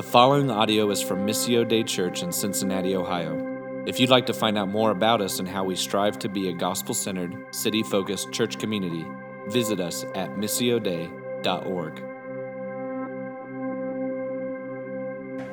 The 0.00 0.06
following 0.06 0.50
audio 0.50 0.88
is 0.88 1.02
from 1.02 1.26
Missio 1.26 1.68
Dei 1.68 1.82
Church 1.82 2.22
in 2.22 2.32
Cincinnati, 2.32 2.96
Ohio. 2.96 3.84
If 3.86 4.00
you'd 4.00 4.08
like 4.08 4.24
to 4.28 4.32
find 4.32 4.56
out 4.56 4.70
more 4.70 4.92
about 4.92 5.20
us 5.20 5.40
and 5.40 5.46
how 5.46 5.64
we 5.64 5.76
strive 5.76 6.18
to 6.20 6.28
be 6.30 6.48
a 6.48 6.54
gospel 6.54 6.94
centered, 6.94 7.36
city 7.50 7.82
focused 7.82 8.32
church 8.32 8.58
community, 8.58 9.04
visit 9.48 9.78
us 9.78 10.04
at 10.14 10.30
missiodei.org. 10.36 12.02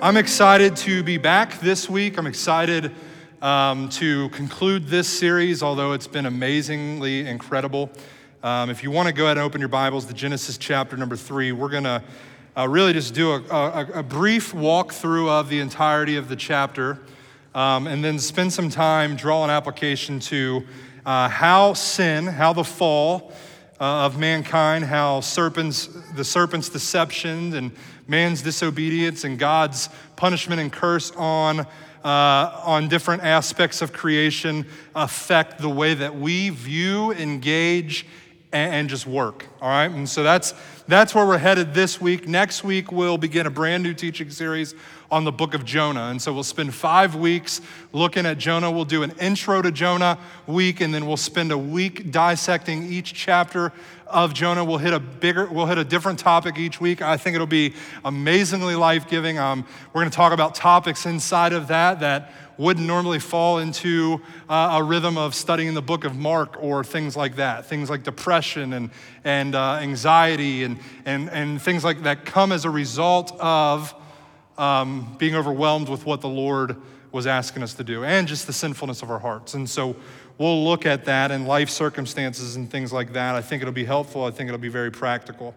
I'm 0.01 0.15
excited 0.15 0.77
to 0.77 1.03
be 1.03 1.17
back 1.17 1.59
this 1.59 1.89
week. 1.89 2.17
I'm 2.17 2.25
excited 2.25 2.95
um, 3.41 3.89
to 3.89 4.29
conclude 4.29 4.87
this 4.87 5.09
series, 5.09 5.61
although 5.61 5.91
it's 5.91 6.07
been 6.07 6.25
amazingly 6.25 7.27
incredible. 7.27 7.89
Um, 8.43 8.69
if 8.69 8.81
you 8.81 8.91
want 8.91 9.07
to 9.07 9.13
go 9.13 9.25
ahead 9.25 9.35
and 9.35 9.45
open 9.45 9.59
your 9.59 9.67
Bibles 9.67 10.05
to 10.05 10.13
Genesis 10.13 10.57
chapter 10.57 10.95
number 10.95 11.17
three, 11.17 11.51
we're 11.51 11.67
going 11.67 11.83
to 11.83 12.01
uh, 12.57 12.67
really 12.67 12.91
just 12.91 13.13
do 13.13 13.33
a, 13.33 13.43
a, 13.51 13.99
a, 13.99 14.03
brief 14.03 14.51
walkthrough 14.51 15.29
of 15.29 15.47
the 15.47 15.59
entirety 15.59 16.17
of 16.17 16.27
the 16.27 16.35
chapter 16.35 16.97
um, 17.53 17.85
and 17.85 18.03
then 18.03 18.17
spend 18.17 18.51
some 18.51 18.67
time, 18.67 19.15
draw 19.15 19.43
an 19.43 19.51
application 19.51 20.19
to 20.19 20.65
uh, 21.05 21.29
how 21.29 21.73
sin, 21.73 22.25
how 22.25 22.53
the 22.53 22.63
fall 22.63 23.31
uh, 23.79 24.05
of 24.05 24.17
mankind, 24.17 24.83
how 24.83 25.21
serpents, 25.21 25.87
the 26.15 26.23
serpent's 26.23 26.67
deception 26.67 27.53
and 27.53 27.71
man's 28.07 28.41
disobedience 28.41 29.23
and 29.23 29.37
God's 29.37 29.89
punishment 30.15 30.59
and 30.59 30.73
curse 30.73 31.11
on, 31.11 31.59
uh, 31.59 31.67
on 32.03 32.87
different 32.87 33.21
aspects 33.21 33.83
of 33.83 33.93
creation 33.93 34.65
affect 34.95 35.59
the 35.59 35.69
way 35.69 35.93
that 35.93 36.15
we 36.15 36.49
view, 36.49 37.11
engage, 37.11 38.07
and, 38.51 38.73
and 38.73 38.89
just 38.89 39.05
work. 39.05 39.45
All 39.61 39.69
right? 39.69 39.91
And 39.91 40.09
so 40.09 40.23
that's 40.23 40.55
that's 40.87 41.13
where 41.13 41.25
we're 41.25 41.37
headed 41.37 41.73
this 41.73 41.99
week. 41.99 42.29
Next 42.29 42.63
week, 42.63 42.93
we'll 42.93 43.17
begin 43.17 43.45
a 43.45 43.49
brand 43.49 43.83
new 43.83 43.93
teaching 43.93 44.29
series 44.29 44.73
on 45.11 45.25
the 45.25 45.31
book 45.33 45.53
of 45.53 45.65
Jonah. 45.65 46.05
And 46.05 46.21
so 46.21 46.31
we'll 46.31 46.43
spend 46.43 46.73
five 46.73 47.13
weeks 47.13 47.59
looking 47.91 48.25
at 48.25 48.37
Jonah. 48.37 48.71
We'll 48.71 48.85
do 48.85 49.03
an 49.03 49.11
intro 49.19 49.61
to 49.61 49.69
Jonah 49.69 50.17
week, 50.47 50.79
and 50.79 50.93
then 50.93 51.05
we'll 51.05 51.17
spend 51.17 51.51
a 51.51 51.57
week 51.57 52.09
dissecting 52.11 52.83
each 52.91 53.13
chapter 53.13 53.73
of 54.05 54.33
Jonah. 54.33 54.63
We'll 54.63 54.77
hit 54.77 54.93
a 54.93 54.99
bigger, 54.99 55.47
we'll 55.47 55.65
hit 55.65 55.77
a 55.77 55.83
different 55.83 56.19
topic 56.19 56.57
each 56.57 56.79
week. 56.79 57.01
I 57.01 57.17
think 57.17 57.35
it'll 57.35 57.47
be 57.47 57.73
amazingly 58.05 58.75
life 58.75 59.09
giving. 59.09 59.37
Um, 59.37 59.65
we're 59.91 60.01
going 60.01 60.11
to 60.11 60.15
talk 60.15 60.31
about 60.31 60.55
topics 60.55 61.05
inside 61.05 61.51
of 61.51 61.67
that 61.67 61.99
that 61.99 62.31
wouldn't 62.57 62.85
normally 62.85 63.19
fall 63.19 63.59
into 63.59 64.21
uh, 64.49 64.79
a 64.79 64.83
rhythm 64.83 65.17
of 65.17 65.35
studying 65.35 65.73
the 65.73 65.81
book 65.81 66.03
of 66.05 66.15
Mark 66.15 66.57
or 66.61 66.83
things 66.83 67.15
like 67.15 67.35
that. 67.35 67.65
Things 67.65 67.89
like 67.89 68.03
depression 68.03 68.73
and, 68.73 68.89
and 69.23 69.55
uh, 69.55 69.75
anxiety 69.75 70.63
and, 70.63 70.79
and, 71.05 71.29
and 71.29 71.61
things 71.61 71.83
like 71.83 72.03
that 72.03 72.25
come 72.25 72.51
as 72.51 72.65
a 72.65 72.69
result 72.69 73.37
of 73.39 73.93
um, 74.57 75.15
being 75.17 75.35
overwhelmed 75.35 75.89
with 75.89 76.05
what 76.05 76.21
the 76.21 76.29
Lord 76.29 76.75
was 77.11 77.27
asking 77.27 77.63
us 77.63 77.73
to 77.75 77.83
do 77.83 78.03
and 78.03 78.27
just 78.27 78.47
the 78.47 78.53
sinfulness 78.53 79.01
of 79.01 79.11
our 79.11 79.19
hearts. 79.19 79.53
And 79.53 79.69
so 79.69 79.95
we'll 80.37 80.63
look 80.63 80.85
at 80.85 81.05
that 81.05 81.31
and 81.31 81.47
life 81.47 81.69
circumstances 81.69 82.55
and 82.55 82.69
things 82.69 82.91
like 82.91 83.13
that. 83.13 83.35
I 83.35 83.41
think 83.41 83.61
it'll 83.61 83.73
be 83.73 83.85
helpful. 83.85 84.23
I 84.23 84.31
think 84.31 84.47
it'll 84.47 84.59
be 84.59 84.69
very 84.69 84.91
practical. 84.91 85.55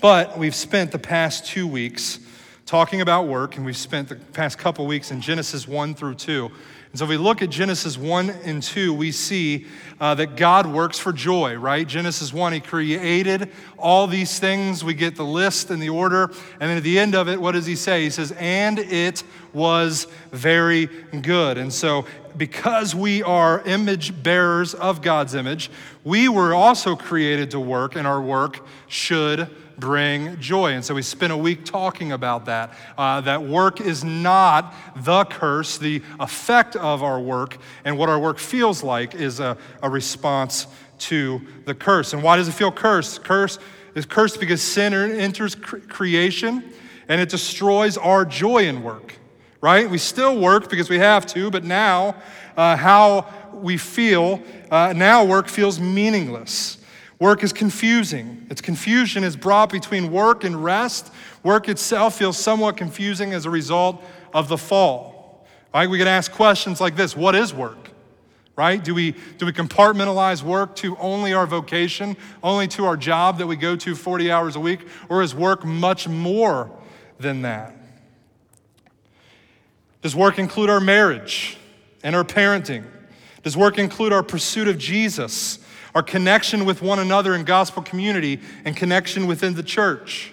But 0.00 0.38
we've 0.38 0.54
spent 0.54 0.92
the 0.92 0.98
past 0.98 1.46
two 1.46 1.66
weeks 1.66 2.18
talking 2.66 3.02
about 3.02 3.28
work, 3.28 3.56
and 3.56 3.66
we've 3.66 3.76
spent 3.76 4.08
the 4.08 4.16
past 4.16 4.58
couple 4.58 4.86
weeks 4.86 5.10
in 5.10 5.20
Genesis 5.20 5.68
1 5.68 5.94
through 5.94 6.14
2. 6.14 6.46
And 6.46 6.98
so 6.98 7.04
if 7.04 7.10
we 7.10 7.16
look 7.16 7.42
at 7.42 7.50
Genesis 7.50 7.98
1 7.98 8.30
and 8.30 8.62
2, 8.62 8.94
we 8.94 9.12
see 9.12 9.66
uh, 10.00 10.14
that 10.14 10.36
God 10.36 10.66
works 10.66 10.98
for 10.98 11.12
joy, 11.12 11.56
right? 11.56 11.86
Genesis 11.86 12.32
1, 12.32 12.52
He 12.54 12.60
created 12.60 13.50
all 13.76 14.06
these 14.06 14.38
things. 14.38 14.82
We 14.82 14.94
get 14.94 15.16
the 15.16 15.24
list 15.24 15.70
and 15.70 15.82
the 15.82 15.90
order. 15.90 16.30
And 16.60 16.70
then 16.70 16.76
at 16.76 16.84
the 16.84 16.98
end 16.98 17.14
of 17.14 17.28
it, 17.28 17.40
what 17.40 17.52
does 17.52 17.66
He 17.66 17.76
say? 17.76 18.04
He 18.04 18.10
says, 18.10 18.32
and 18.38 18.78
it 18.78 19.24
was 19.52 20.06
very 20.30 20.86
good. 20.86 21.58
And 21.58 21.72
so 21.72 22.06
because 22.36 22.94
we 22.94 23.22
are 23.22 23.60
image 23.62 24.22
bearers 24.22 24.72
of 24.72 25.02
God's 25.02 25.34
image, 25.34 25.70
we 26.02 26.28
were 26.28 26.54
also 26.54 26.96
created 26.96 27.50
to 27.52 27.60
work, 27.60 27.96
and 27.96 28.06
our 28.06 28.22
work 28.22 28.64
should 28.88 29.50
bring 29.78 30.38
joy. 30.40 30.72
And 30.72 30.84
so 30.84 30.94
we 30.94 31.02
spent 31.02 31.32
a 31.32 31.36
week 31.36 31.64
talking 31.64 32.12
about 32.12 32.46
that. 32.46 32.72
Uh, 32.96 33.20
that 33.22 33.42
work 33.42 33.80
is 33.80 34.04
not 34.04 34.74
the 34.96 35.24
curse, 35.24 35.78
the 35.78 36.02
effect 36.20 36.76
of 36.76 37.02
our 37.02 37.20
work, 37.20 37.58
and 37.84 37.98
what 37.98 38.08
our 38.08 38.18
work 38.18 38.38
feels 38.38 38.82
like 38.82 39.14
is 39.14 39.40
a, 39.40 39.56
a 39.82 39.90
response 39.90 40.66
to 40.98 41.40
the 41.64 41.74
curse. 41.74 42.12
And 42.12 42.22
why 42.22 42.36
does 42.36 42.48
it 42.48 42.52
feel 42.52 42.72
cursed? 42.72 43.24
Curse 43.24 43.58
is 43.94 44.06
cursed 44.06 44.40
because 44.40 44.62
sin 44.62 44.94
enters 44.94 45.54
creation 45.54 46.72
and 47.08 47.20
it 47.20 47.28
destroys 47.28 47.96
our 47.96 48.24
joy 48.24 48.66
in 48.66 48.82
work, 48.82 49.18
right? 49.60 49.88
We 49.88 49.98
still 49.98 50.38
work 50.38 50.70
because 50.70 50.88
we 50.88 50.98
have 50.98 51.26
to, 51.26 51.50
but 51.50 51.64
now 51.64 52.16
uh, 52.56 52.76
how 52.76 53.26
we 53.52 53.76
feel, 53.76 54.42
uh, 54.70 54.92
now 54.96 55.24
work 55.24 55.48
feels 55.48 55.78
meaningless. 55.78 56.78
Work 57.18 57.44
is 57.44 57.52
confusing. 57.52 58.46
Its 58.50 58.60
confusion 58.60 59.22
is 59.22 59.36
brought 59.36 59.70
between 59.70 60.10
work 60.10 60.44
and 60.44 60.62
rest. 60.62 61.12
Work 61.42 61.68
itself 61.68 62.18
feels 62.18 62.36
somewhat 62.36 62.76
confusing 62.76 63.32
as 63.32 63.46
a 63.46 63.50
result 63.50 64.02
of 64.32 64.48
the 64.48 64.58
fall. 64.58 65.46
Right? 65.72 65.88
We 65.88 65.98
can 65.98 66.08
ask 66.08 66.32
questions 66.32 66.80
like 66.80 66.96
this 66.96 67.16
What 67.16 67.34
is 67.34 67.54
work? 67.54 67.90
Right? 68.56 68.82
Do 68.82 68.94
we, 68.94 69.12
do 69.38 69.46
we 69.46 69.52
compartmentalize 69.52 70.42
work 70.42 70.76
to 70.76 70.96
only 70.98 71.32
our 71.32 71.46
vocation, 71.46 72.16
only 72.42 72.68
to 72.68 72.84
our 72.84 72.96
job 72.96 73.38
that 73.38 73.48
we 73.48 73.56
go 73.56 73.74
to 73.74 73.96
40 73.96 74.30
hours 74.30 74.54
a 74.54 74.60
week? 74.60 74.86
Or 75.08 75.22
is 75.22 75.34
work 75.34 75.64
much 75.64 76.06
more 76.06 76.70
than 77.18 77.42
that? 77.42 77.74
Does 80.02 80.14
work 80.14 80.38
include 80.38 80.70
our 80.70 80.80
marriage 80.80 81.56
and 82.04 82.14
our 82.14 82.22
parenting? 82.24 82.84
Does 83.42 83.56
work 83.56 83.78
include 83.78 84.12
our 84.12 84.22
pursuit 84.22 84.68
of 84.68 84.78
Jesus 84.78 85.58
our 85.94 86.02
connection 86.02 86.64
with 86.64 86.82
one 86.82 86.98
another 86.98 87.34
in 87.34 87.44
gospel 87.44 87.82
community 87.82 88.40
and 88.64 88.76
connection 88.76 89.26
within 89.26 89.54
the 89.54 89.62
church? 89.62 90.32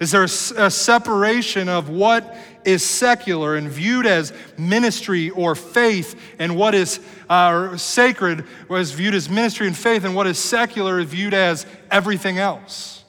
Is 0.00 0.10
there 0.10 0.22
a, 0.22 0.66
a 0.66 0.70
separation 0.70 1.68
of 1.68 1.88
what 1.88 2.36
is 2.64 2.84
secular 2.84 3.56
and 3.56 3.68
viewed 3.68 4.06
as 4.06 4.32
ministry 4.58 5.30
or 5.30 5.54
faith, 5.54 6.20
and 6.38 6.56
what 6.56 6.74
is 6.74 7.00
uh, 7.30 7.76
sacred 7.76 8.44
was 8.68 8.90
viewed 8.90 9.14
as 9.14 9.30
ministry 9.30 9.66
and 9.66 9.76
faith, 9.76 10.04
and 10.04 10.14
what 10.14 10.26
is 10.26 10.38
secular 10.38 10.98
is 10.98 11.08
viewed 11.08 11.32
as 11.32 11.64
everything 11.90 12.38
else? 12.38 13.04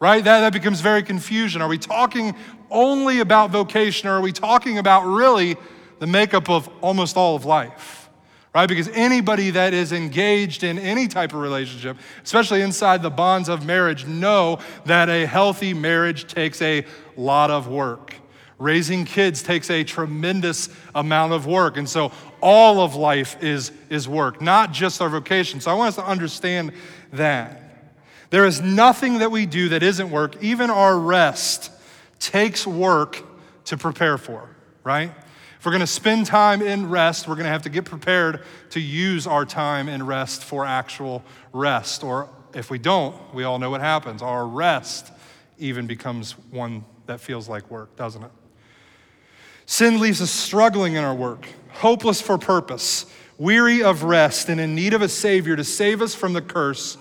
Right? 0.00 0.24
That, 0.24 0.40
that 0.40 0.52
becomes 0.52 0.80
very 0.80 1.02
confusion. 1.02 1.62
Are 1.62 1.68
we 1.68 1.78
talking 1.78 2.34
only 2.70 3.20
about 3.20 3.50
vocation, 3.50 4.08
or 4.08 4.12
are 4.12 4.20
we 4.20 4.32
talking 4.32 4.78
about 4.78 5.02
really 5.04 5.56
the 5.98 6.06
makeup 6.06 6.50
of 6.50 6.68
almost 6.80 7.16
all 7.16 7.36
of 7.36 7.44
life? 7.44 8.05
Right? 8.56 8.70
Because 8.70 8.88
anybody 8.94 9.50
that 9.50 9.74
is 9.74 9.92
engaged 9.92 10.64
in 10.64 10.78
any 10.78 11.08
type 11.08 11.34
of 11.34 11.40
relationship, 11.40 11.98
especially 12.24 12.62
inside 12.62 13.02
the 13.02 13.10
bonds 13.10 13.50
of 13.50 13.66
marriage, 13.66 14.06
know 14.06 14.60
that 14.86 15.10
a 15.10 15.26
healthy 15.26 15.74
marriage 15.74 16.26
takes 16.26 16.62
a 16.62 16.86
lot 17.18 17.50
of 17.50 17.68
work. 17.68 18.14
Raising 18.58 19.04
kids 19.04 19.42
takes 19.42 19.68
a 19.68 19.84
tremendous 19.84 20.70
amount 20.94 21.34
of 21.34 21.44
work. 21.46 21.76
And 21.76 21.86
so 21.86 22.12
all 22.40 22.80
of 22.80 22.94
life 22.94 23.42
is, 23.42 23.72
is 23.90 24.08
work, 24.08 24.40
not 24.40 24.72
just 24.72 25.02
our 25.02 25.10
vocation. 25.10 25.60
So 25.60 25.70
I 25.70 25.74
want 25.74 25.88
us 25.88 25.96
to 25.96 26.06
understand 26.06 26.72
that. 27.12 27.60
There 28.30 28.46
is 28.46 28.62
nothing 28.62 29.18
that 29.18 29.30
we 29.30 29.44
do 29.44 29.68
that 29.68 29.82
isn't 29.82 30.10
work. 30.10 30.42
Even 30.42 30.70
our 30.70 30.98
rest 30.98 31.70
takes 32.18 32.66
work 32.66 33.22
to 33.66 33.76
prepare 33.76 34.16
for, 34.16 34.48
right? 34.82 35.12
We're 35.64 35.72
going 35.72 35.80
to 35.80 35.86
spend 35.86 36.26
time 36.26 36.60
in 36.60 36.90
rest, 36.90 37.26
we're 37.26 37.34
going 37.34 37.44
to 37.44 37.50
have 37.50 37.62
to 37.62 37.68
get 37.68 37.84
prepared 37.84 38.42
to 38.70 38.80
use 38.80 39.26
our 39.26 39.44
time 39.44 39.88
in 39.88 40.04
rest 40.04 40.44
for 40.44 40.64
actual 40.64 41.24
rest. 41.52 42.04
Or 42.04 42.28
if 42.54 42.70
we 42.70 42.78
don't, 42.78 43.34
we 43.34 43.44
all 43.44 43.58
know 43.58 43.70
what 43.70 43.80
happens. 43.80 44.22
Our 44.22 44.46
rest 44.46 45.12
even 45.58 45.86
becomes 45.86 46.32
one 46.50 46.84
that 47.06 47.20
feels 47.20 47.48
like 47.48 47.70
work, 47.70 47.96
doesn't 47.96 48.22
it? 48.22 48.30
Sin 49.64 49.98
leaves 49.98 50.20
us 50.22 50.30
struggling 50.30 50.94
in 50.94 51.02
our 51.02 51.14
work, 51.14 51.46
hopeless 51.72 52.20
for 52.20 52.38
purpose, 52.38 53.06
weary 53.38 53.82
of 53.82 54.04
rest, 54.04 54.48
and 54.48 54.60
in 54.60 54.74
need 54.74 54.94
of 54.94 55.02
a 55.02 55.08
Savior 55.08 55.56
to 55.56 55.64
save 55.64 56.02
us 56.02 56.14
from 56.14 56.32
the 56.32 56.42
curse, 56.42 56.96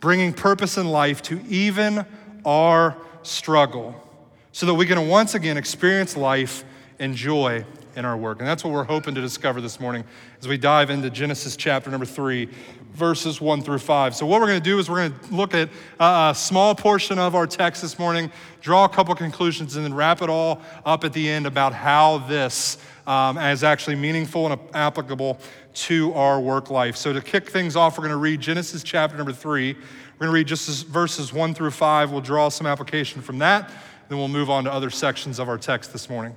bringing 0.00 0.32
purpose 0.32 0.78
in 0.78 0.88
life 0.88 1.20
to 1.22 1.40
even 1.48 2.06
our 2.44 2.96
struggle, 3.22 3.94
so 4.52 4.64
that 4.64 4.74
we 4.74 4.86
can 4.86 5.08
once 5.08 5.34
again 5.34 5.56
experience 5.56 6.16
life 6.16 6.64
and 6.98 7.14
joy 7.14 7.64
in 7.98 8.04
our 8.04 8.16
work. 8.16 8.38
And 8.38 8.46
that's 8.46 8.62
what 8.62 8.72
we're 8.72 8.84
hoping 8.84 9.16
to 9.16 9.20
discover 9.20 9.60
this 9.60 9.80
morning 9.80 10.04
as 10.40 10.46
we 10.46 10.56
dive 10.56 10.88
into 10.88 11.10
Genesis 11.10 11.56
chapter 11.56 11.90
number 11.90 12.06
three, 12.06 12.48
verses 12.94 13.40
one 13.40 13.60
through 13.60 13.80
five. 13.80 14.14
So, 14.14 14.24
what 14.24 14.40
we're 14.40 14.46
going 14.46 14.62
to 14.62 14.64
do 14.64 14.78
is 14.78 14.88
we're 14.88 15.08
going 15.08 15.18
to 15.18 15.34
look 15.34 15.52
at 15.52 15.68
a 15.98 16.32
small 16.34 16.76
portion 16.76 17.18
of 17.18 17.34
our 17.34 17.46
text 17.46 17.82
this 17.82 17.98
morning, 17.98 18.30
draw 18.60 18.84
a 18.84 18.88
couple 18.88 19.12
conclusions, 19.16 19.74
and 19.74 19.84
then 19.84 19.92
wrap 19.92 20.22
it 20.22 20.30
all 20.30 20.62
up 20.86 21.02
at 21.02 21.12
the 21.12 21.28
end 21.28 21.44
about 21.46 21.72
how 21.72 22.18
this 22.18 22.78
um, 23.08 23.36
is 23.36 23.64
actually 23.64 23.96
meaningful 23.96 24.46
and 24.46 24.60
applicable 24.74 25.40
to 25.74 26.12
our 26.14 26.40
work 26.40 26.70
life. 26.70 26.96
So, 26.96 27.12
to 27.12 27.20
kick 27.20 27.50
things 27.50 27.74
off, 27.74 27.98
we're 27.98 28.04
going 28.04 28.12
to 28.12 28.16
read 28.16 28.40
Genesis 28.40 28.84
chapter 28.84 29.16
number 29.16 29.32
three. 29.32 29.72
We're 29.72 30.26
going 30.26 30.30
to 30.30 30.34
read 30.34 30.46
just 30.46 30.86
verses 30.86 31.32
one 31.32 31.52
through 31.52 31.72
five. 31.72 32.12
We'll 32.12 32.20
draw 32.20 32.48
some 32.48 32.66
application 32.66 33.22
from 33.22 33.38
that 33.38 33.72
Then 34.08 34.18
we'll 34.18 34.28
move 34.28 34.50
on 34.50 34.64
to 34.64 34.72
other 34.72 34.90
sections 34.90 35.40
of 35.40 35.48
our 35.48 35.58
text 35.58 35.92
this 35.92 36.08
morning. 36.08 36.36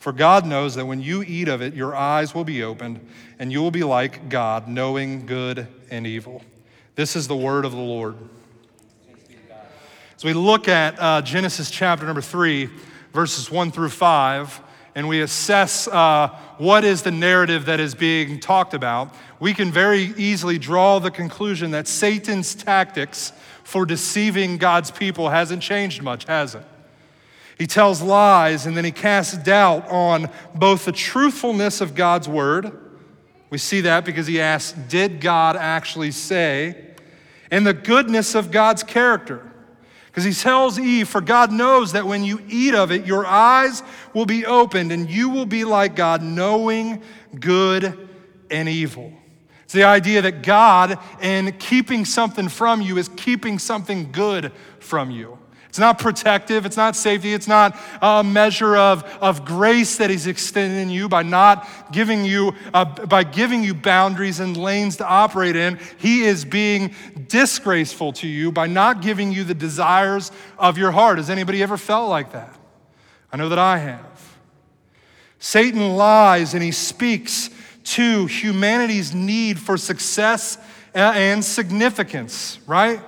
For 0.00 0.12
God 0.12 0.46
knows 0.46 0.74
that 0.76 0.86
when 0.86 1.02
you 1.02 1.22
eat 1.22 1.46
of 1.46 1.60
it, 1.60 1.74
your 1.74 1.94
eyes 1.94 2.34
will 2.34 2.44
be 2.44 2.62
opened, 2.62 3.06
and 3.38 3.52
you 3.52 3.60
will 3.60 3.70
be 3.70 3.84
like 3.84 4.30
God, 4.30 4.66
knowing 4.66 5.26
good 5.26 5.68
and 5.90 6.06
evil. 6.06 6.42
This 6.94 7.16
is 7.16 7.28
the 7.28 7.36
word 7.36 7.66
of 7.66 7.72
the 7.72 7.78
Lord. 7.78 8.16
As 10.16 10.24
we 10.24 10.32
look 10.32 10.68
at 10.68 10.98
uh, 10.98 11.20
Genesis 11.20 11.70
chapter 11.70 12.06
number 12.06 12.22
three, 12.22 12.70
verses 13.12 13.50
one 13.50 13.70
through 13.70 13.90
five, 13.90 14.58
and 14.94 15.06
we 15.06 15.20
assess 15.20 15.86
uh, 15.86 16.28
what 16.56 16.82
is 16.82 17.02
the 17.02 17.10
narrative 17.10 17.66
that 17.66 17.78
is 17.78 17.94
being 17.94 18.40
talked 18.40 18.72
about, 18.72 19.14
we 19.38 19.52
can 19.52 19.70
very 19.70 20.14
easily 20.16 20.58
draw 20.58 20.98
the 20.98 21.10
conclusion 21.10 21.72
that 21.72 21.86
Satan's 21.86 22.54
tactics 22.54 23.34
for 23.64 23.84
deceiving 23.84 24.56
God's 24.56 24.90
people 24.90 25.28
hasn't 25.28 25.62
changed 25.62 26.02
much, 26.02 26.24
has 26.24 26.54
it? 26.54 26.64
He 27.60 27.66
tells 27.66 28.00
lies 28.00 28.64
and 28.64 28.74
then 28.74 28.86
he 28.86 28.90
casts 28.90 29.36
doubt 29.36 29.86
on 29.90 30.30
both 30.54 30.86
the 30.86 30.92
truthfulness 30.92 31.82
of 31.82 31.94
God's 31.94 32.26
word. 32.26 32.72
We 33.50 33.58
see 33.58 33.82
that 33.82 34.06
because 34.06 34.26
he 34.26 34.40
asks, 34.40 34.72
Did 34.88 35.20
God 35.20 35.56
actually 35.56 36.12
say? 36.12 36.86
And 37.50 37.66
the 37.66 37.74
goodness 37.74 38.34
of 38.34 38.50
God's 38.50 38.82
character. 38.82 39.52
Because 40.06 40.24
he 40.24 40.32
tells 40.32 40.78
Eve, 40.78 41.06
For 41.06 41.20
God 41.20 41.52
knows 41.52 41.92
that 41.92 42.06
when 42.06 42.24
you 42.24 42.40
eat 42.48 42.74
of 42.74 42.90
it, 42.90 43.04
your 43.04 43.26
eyes 43.26 43.82
will 44.14 44.24
be 44.24 44.46
opened 44.46 44.90
and 44.90 45.10
you 45.10 45.28
will 45.28 45.44
be 45.44 45.66
like 45.66 45.94
God, 45.94 46.22
knowing 46.22 47.02
good 47.38 48.08
and 48.50 48.70
evil. 48.70 49.12
It's 49.64 49.74
the 49.74 49.84
idea 49.84 50.22
that 50.22 50.42
God, 50.42 50.98
in 51.20 51.52
keeping 51.58 52.06
something 52.06 52.48
from 52.48 52.80
you, 52.80 52.96
is 52.96 53.10
keeping 53.16 53.58
something 53.58 54.12
good 54.12 54.50
from 54.78 55.10
you. 55.10 55.39
It's 55.70 55.78
not 55.78 56.00
protective, 56.00 56.66
it's 56.66 56.76
not 56.76 56.96
safety, 56.96 57.32
it's 57.32 57.46
not 57.46 57.78
a 58.02 58.24
measure 58.24 58.76
of, 58.76 59.04
of 59.20 59.44
grace 59.44 59.98
that 59.98 60.10
He's 60.10 60.26
extending 60.26 60.90
you 60.90 61.08
by 61.08 61.22
not 61.22 61.66
giving 61.92 62.24
you, 62.24 62.56
uh, 62.74 62.84
by 62.84 63.22
giving 63.22 63.62
you 63.62 63.72
boundaries 63.72 64.40
and 64.40 64.56
lanes 64.56 64.96
to 64.96 65.06
operate 65.06 65.54
in. 65.54 65.78
He 65.96 66.22
is 66.22 66.44
being 66.44 66.92
disgraceful 67.28 68.12
to 68.14 68.26
you 68.26 68.50
by 68.50 68.66
not 68.66 69.00
giving 69.00 69.30
you 69.30 69.44
the 69.44 69.54
desires 69.54 70.32
of 70.58 70.76
your 70.76 70.90
heart. 70.90 71.18
Has 71.18 71.30
anybody 71.30 71.62
ever 71.62 71.76
felt 71.76 72.10
like 72.10 72.32
that? 72.32 72.52
I 73.32 73.36
know 73.36 73.48
that 73.48 73.60
I 73.60 73.78
have. 73.78 74.38
Satan 75.38 75.96
lies 75.96 76.52
and 76.52 76.64
he 76.64 76.72
speaks 76.72 77.48
to 77.84 78.26
humanity's 78.26 79.14
need 79.14 79.60
for 79.60 79.76
success 79.76 80.58
and 80.94 81.44
significance, 81.44 82.58
right? 82.66 83.00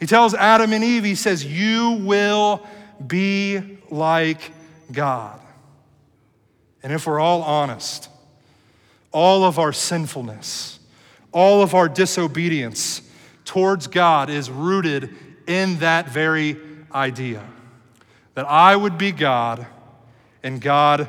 He 0.00 0.06
tells 0.06 0.34
Adam 0.34 0.72
and 0.72 0.84
Eve, 0.84 1.04
he 1.04 1.14
says, 1.14 1.44
You 1.44 1.92
will 2.00 2.66
be 3.04 3.78
like 3.90 4.52
God. 4.92 5.40
And 6.82 6.92
if 6.92 7.06
we're 7.06 7.20
all 7.20 7.42
honest, 7.42 8.08
all 9.12 9.44
of 9.44 9.58
our 9.58 9.72
sinfulness, 9.72 10.78
all 11.32 11.62
of 11.62 11.74
our 11.74 11.88
disobedience 11.88 13.02
towards 13.44 13.86
God 13.86 14.30
is 14.30 14.50
rooted 14.50 15.14
in 15.46 15.78
that 15.78 16.08
very 16.08 16.56
idea 16.94 17.44
that 18.34 18.46
I 18.46 18.76
would 18.76 18.98
be 18.98 19.10
God 19.10 19.66
and 20.42 20.60
God 20.60 21.08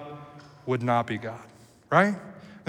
would 0.66 0.82
not 0.82 1.06
be 1.06 1.18
God, 1.18 1.42
right? 1.92 2.16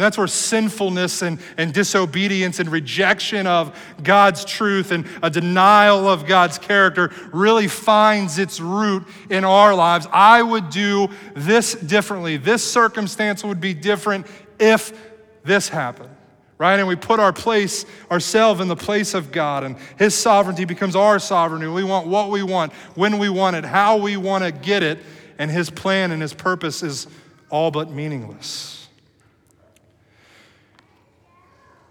And 0.00 0.05
that's 0.06 0.17
where 0.17 0.26
sinfulness 0.26 1.20
and, 1.20 1.38
and 1.58 1.75
disobedience 1.75 2.58
and 2.58 2.73
rejection 2.73 3.47
of 3.47 3.79
God's 4.02 4.47
truth 4.47 4.93
and 4.93 5.06
a 5.23 5.29
denial 5.29 6.08
of 6.08 6.25
God's 6.25 6.56
character 6.56 7.12
really 7.35 7.69
finds 7.69 8.38
its 8.38 8.61
root 8.61 9.06
in 9.29 9.44
our 9.44 9.75
lives. 9.75 10.06
I 10.11 10.41
would 10.41 10.70
do 10.70 11.08
this 11.35 11.75
differently. 11.75 12.38
This 12.38 12.64
circumstance 12.64 13.44
would 13.44 13.61
be 13.61 13.75
different 13.75 14.26
if 14.58 14.99
this 15.44 15.69
happened. 15.69 16.17
Right? 16.56 16.79
And 16.79 16.88
we 16.88 16.97
put 16.97 17.20
our 17.20 17.35
place, 17.35 17.85
ourselves 18.11 18.62
in 18.62 18.69
the 18.69 18.76
place 18.76 19.12
of 19.12 19.31
God, 19.31 19.64
and 19.64 19.76
His 19.99 20.14
sovereignty 20.14 20.64
becomes 20.64 20.97
our 20.97 21.19
sovereignty. 21.19 21.67
We 21.67 21.85
want 21.85 22.06
what 22.06 22.31
we 22.31 22.43
want, 22.43 22.73
when 22.94 23.19
we 23.19 23.29
want 23.29 23.55
it, 23.56 23.67
how 23.67 23.99
we 23.99 24.17
want 24.17 24.44
to 24.44 24.50
get 24.50 24.82
it, 24.82 24.99
and 25.38 25.50
His 25.50 25.69
plan 25.69 26.11
and 26.11 26.23
His 26.23 26.32
purpose 26.32 26.82
is 26.82 27.06
all 27.50 27.70
but 27.70 27.91
meaningless. 27.91 28.79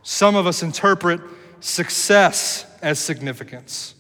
Some 0.10 0.36
of 0.36 0.48
us 0.48 0.64
interpret 0.64 1.22
success 1.60 2.66
as 2.82 2.98
significance. 2.98 3.94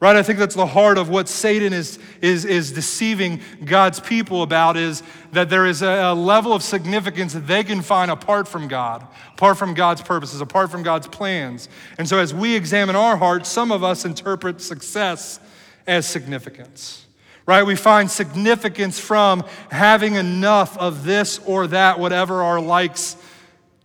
Right? 0.00 0.16
I 0.16 0.22
think 0.22 0.38
that's 0.38 0.54
the 0.54 0.64
heart 0.64 0.96
of 0.96 1.10
what 1.10 1.28
Satan 1.28 1.74
is, 1.74 1.98
is, 2.22 2.46
is 2.46 2.72
deceiving 2.72 3.42
God's 3.66 4.00
people 4.00 4.42
about 4.42 4.78
is 4.78 5.02
that 5.32 5.50
there 5.50 5.66
is 5.66 5.82
a, 5.82 6.12
a 6.12 6.14
level 6.14 6.54
of 6.54 6.62
significance 6.62 7.34
that 7.34 7.46
they 7.46 7.62
can 7.62 7.82
find 7.82 8.10
apart 8.10 8.48
from 8.48 8.68
God, 8.68 9.06
apart 9.34 9.58
from 9.58 9.74
God's 9.74 10.00
purposes, 10.00 10.40
apart 10.40 10.70
from 10.70 10.82
God's 10.82 11.08
plans. 11.08 11.68
And 11.98 12.08
so 12.08 12.16
as 12.16 12.32
we 12.32 12.56
examine 12.56 12.96
our 12.96 13.18
hearts, 13.18 13.50
some 13.50 13.70
of 13.70 13.84
us 13.84 14.06
interpret 14.06 14.62
success 14.62 15.40
as 15.86 16.06
significance. 16.06 17.04
Right? 17.44 17.64
We 17.64 17.76
find 17.76 18.10
significance 18.10 18.98
from 18.98 19.44
having 19.70 20.14
enough 20.14 20.78
of 20.78 21.04
this 21.04 21.38
or 21.40 21.66
that, 21.66 22.00
whatever 22.00 22.42
our 22.42 22.62
likes 22.62 23.18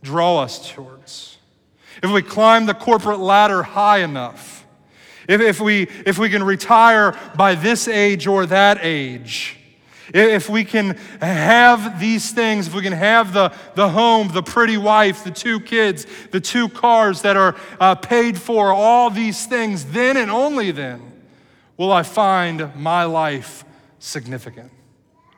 draw 0.02 0.40
us 0.40 0.72
towards 0.72 1.35
if 2.06 2.12
we 2.12 2.22
climb 2.22 2.66
the 2.66 2.74
corporate 2.74 3.20
ladder 3.20 3.64
high 3.64 4.00
enough, 4.00 4.66
if, 5.28 5.42
if, 5.42 5.60
we, 5.60 5.84
if 6.06 6.18
we 6.18 6.30
can 6.30 6.44
retire 6.44 7.18
by 7.36 7.56
this 7.56 7.88
age 7.88 8.28
or 8.28 8.46
that 8.46 8.80
age, 8.82 9.58
if 10.14 10.48
we 10.50 10.64
can 10.64 10.96
have 11.20 12.00
these 12.00 12.32
things, 12.32 12.68
if 12.68 12.76
we 12.76 12.84
can 12.84 12.94
have 12.94 13.34
the, 13.34 13.52
the 13.74 13.90
home, 13.90 14.30
the 14.32 14.44
pretty 14.44 14.78
wife, 14.78 15.24
the 15.24 15.32
two 15.32 15.60
kids, 15.60 16.06
the 16.32 16.40
two 16.40 16.70
cars 16.70 17.24
that 17.24 17.36
are 17.36 17.56
uh, 17.80 17.96
paid 17.96 18.38
for, 18.38 18.72
all 18.72 19.10
these 19.10 19.46
things, 19.48 19.86
then 19.86 20.16
and 20.16 20.30
only 20.30 20.72
then 20.72 21.02
will 21.76 21.92
I 21.92 22.04
find 22.04 22.74
my 22.76 23.04
life 23.04 23.66
significant 24.00 24.72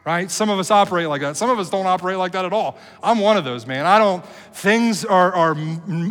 right? 0.08 0.32
Some 0.32 0.50
of 0.50 0.58
us 0.58 0.72
operate 0.72 1.10
like 1.10 1.20
that. 1.20 1.36
Some 1.36 1.50
of 1.50 1.60
us 1.60 1.70
don't 1.70 1.86
operate 1.86 2.18
like 2.18 2.32
that 2.32 2.46
at 2.46 2.54
all. 2.54 2.78
I'm 3.04 3.20
one 3.20 3.36
of 3.36 3.44
those, 3.44 3.68
man. 3.68 3.86
I 3.86 4.00
don't, 4.00 4.26
things 4.54 5.04
are, 5.04 5.34
are 5.34 5.58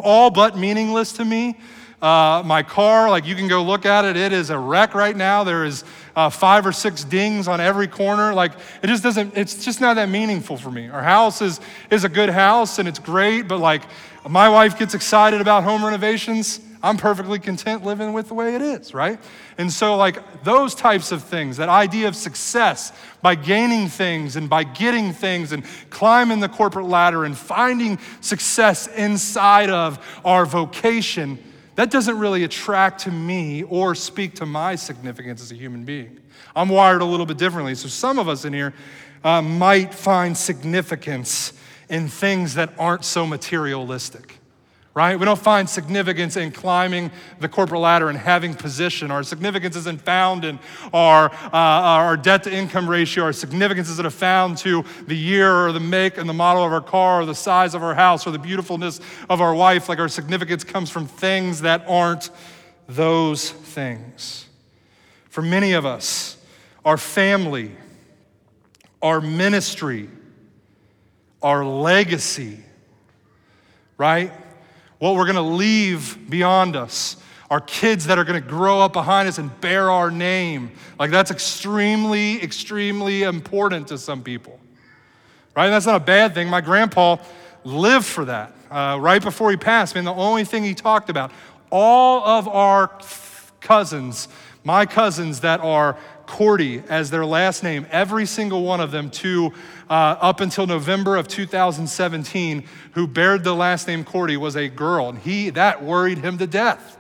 all 0.04 0.30
but 0.30 0.54
meaningless 0.54 1.12
to 1.12 1.24
me. 1.24 1.56
Uh, 2.02 2.42
my 2.44 2.62
car, 2.62 3.08
like 3.08 3.24
you 3.24 3.34
can 3.34 3.48
go 3.48 3.62
look 3.62 3.86
at 3.86 4.04
it, 4.04 4.14
it 4.14 4.34
is 4.34 4.50
a 4.50 4.58
wreck 4.58 4.94
right 4.94 5.16
now. 5.16 5.44
There 5.44 5.64
is 5.64 5.82
uh, 6.14 6.28
five 6.28 6.66
or 6.66 6.72
six 6.72 7.04
dings 7.04 7.48
on 7.48 7.58
every 7.58 7.88
corner. 7.88 8.34
Like 8.34 8.52
it 8.82 8.88
just 8.88 9.02
doesn't, 9.02 9.34
it's 9.34 9.64
just 9.64 9.80
not 9.80 9.94
that 9.94 10.10
meaningful 10.10 10.58
for 10.58 10.70
me. 10.70 10.90
Our 10.90 11.02
house 11.02 11.40
is, 11.40 11.58
is 11.90 12.04
a 12.04 12.10
good 12.10 12.28
house 12.28 12.78
and 12.78 12.86
it's 12.86 12.98
great, 12.98 13.48
but 13.48 13.60
like 13.60 13.80
my 14.28 14.50
wife 14.50 14.78
gets 14.78 14.92
excited 14.92 15.40
about 15.40 15.64
home 15.64 15.82
renovations. 15.82 16.60
I'm 16.86 16.96
perfectly 16.96 17.40
content 17.40 17.84
living 17.84 18.12
with 18.12 18.28
the 18.28 18.34
way 18.34 18.54
it 18.54 18.62
is, 18.62 18.94
right? 18.94 19.18
And 19.58 19.72
so, 19.72 19.96
like, 19.96 20.44
those 20.44 20.72
types 20.72 21.10
of 21.10 21.24
things, 21.24 21.56
that 21.56 21.68
idea 21.68 22.06
of 22.06 22.14
success 22.14 22.92
by 23.22 23.34
gaining 23.34 23.88
things 23.88 24.36
and 24.36 24.48
by 24.48 24.62
getting 24.62 25.12
things 25.12 25.50
and 25.50 25.64
climbing 25.90 26.38
the 26.38 26.48
corporate 26.48 26.86
ladder 26.86 27.24
and 27.24 27.36
finding 27.36 27.98
success 28.20 28.86
inside 28.86 29.68
of 29.68 29.98
our 30.24 30.46
vocation, 30.46 31.38
that 31.74 31.90
doesn't 31.90 32.20
really 32.20 32.44
attract 32.44 33.00
to 33.00 33.10
me 33.10 33.64
or 33.64 33.96
speak 33.96 34.36
to 34.36 34.46
my 34.46 34.76
significance 34.76 35.42
as 35.42 35.50
a 35.50 35.56
human 35.56 35.84
being. 35.84 36.20
I'm 36.54 36.68
wired 36.68 37.02
a 37.02 37.04
little 37.04 37.26
bit 37.26 37.36
differently. 37.36 37.74
So, 37.74 37.88
some 37.88 38.20
of 38.20 38.28
us 38.28 38.44
in 38.44 38.52
here 38.52 38.74
uh, 39.24 39.42
might 39.42 39.92
find 39.92 40.36
significance 40.36 41.52
in 41.88 42.06
things 42.06 42.54
that 42.54 42.72
aren't 42.78 43.04
so 43.04 43.26
materialistic 43.26 44.38
right? 44.96 45.20
We 45.20 45.26
don't 45.26 45.38
find 45.38 45.68
significance 45.68 46.38
in 46.38 46.50
climbing 46.50 47.10
the 47.38 47.50
corporate 47.50 47.82
ladder 47.82 48.08
and 48.08 48.16
having 48.16 48.54
position. 48.54 49.10
Our 49.10 49.22
significance 49.22 49.76
isn't 49.76 50.00
found 50.00 50.42
in 50.42 50.58
our, 50.90 51.30
uh, 51.30 51.50
our 51.52 52.16
debt 52.16 52.44
to 52.44 52.52
income 52.52 52.88
ratio. 52.88 53.24
Our 53.24 53.34
significance 53.34 53.90
isn't 53.90 54.10
found 54.14 54.56
to 54.58 54.86
the 55.06 55.14
year 55.14 55.66
or 55.66 55.72
the 55.72 55.80
make 55.80 56.16
and 56.16 56.26
the 56.26 56.32
model 56.32 56.64
of 56.64 56.72
our 56.72 56.80
car 56.80 57.20
or 57.20 57.26
the 57.26 57.34
size 57.34 57.74
of 57.74 57.82
our 57.82 57.94
house 57.94 58.26
or 58.26 58.30
the 58.30 58.38
beautifulness 58.38 58.98
of 59.28 59.42
our 59.42 59.54
wife. 59.54 59.90
Like 59.90 59.98
our 59.98 60.08
significance 60.08 60.64
comes 60.64 60.88
from 60.88 61.06
things 61.06 61.60
that 61.60 61.84
aren't 61.86 62.30
those 62.88 63.50
things. 63.50 64.46
For 65.28 65.42
many 65.42 65.74
of 65.74 65.84
us, 65.84 66.38
our 66.86 66.96
family, 66.96 67.72
our 69.02 69.20
ministry, 69.20 70.08
our 71.42 71.66
legacy, 71.66 72.60
right? 73.98 74.32
What 74.98 75.14
we're 75.14 75.26
gonna 75.26 75.42
leave 75.42 76.30
beyond 76.30 76.76
us, 76.76 77.16
our 77.50 77.60
kids 77.60 78.06
that 78.06 78.18
are 78.18 78.24
gonna 78.24 78.40
grow 78.40 78.80
up 78.80 78.92
behind 78.92 79.28
us 79.28 79.38
and 79.38 79.60
bear 79.60 79.90
our 79.90 80.10
name. 80.10 80.70
Like 80.98 81.10
that's 81.10 81.30
extremely, 81.30 82.42
extremely 82.42 83.22
important 83.22 83.88
to 83.88 83.98
some 83.98 84.22
people, 84.22 84.58
right? 85.54 85.66
And 85.66 85.74
that's 85.74 85.86
not 85.86 85.96
a 85.96 86.04
bad 86.04 86.34
thing. 86.34 86.48
My 86.48 86.60
grandpa 86.60 87.16
lived 87.64 88.06
for 88.06 88.24
that. 88.24 88.52
Uh, 88.70 88.98
right 89.00 89.22
before 89.22 89.50
he 89.50 89.56
passed, 89.56 89.94
I 89.94 90.00
mean, 90.00 90.06
the 90.06 90.14
only 90.14 90.44
thing 90.44 90.64
he 90.64 90.74
talked 90.74 91.08
about, 91.08 91.30
all 91.70 92.24
of 92.24 92.48
our 92.48 92.90
cousins, 93.60 94.28
my 94.64 94.86
cousins 94.86 95.40
that 95.40 95.60
are 95.60 95.96
Cordy 96.26 96.82
as 96.88 97.10
their 97.10 97.24
last 97.24 97.62
name, 97.62 97.86
every 97.90 98.26
single 98.26 98.62
one 98.62 98.80
of 98.80 98.90
them 98.90 99.10
to 99.10 99.52
uh, 99.88 100.16
up 100.20 100.40
until 100.40 100.66
November 100.66 101.16
of 101.16 101.28
2017, 101.28 102.64
who 102.92 103.06
bared 103.06 103.44
the 103.44 103.54
last 103.54 103.86
name 103.86 104.04
Cordy 104.04 104.36
was 104.36 104.56
a 104.56 104.68
girl. 104.68 105.08
And 105.08 105.18
he, 105.18 105.50
that 105.50 105.82
worried 105.82 106.18
him 106.18 106.38
to 106.38 106.46
death 106.46 106.96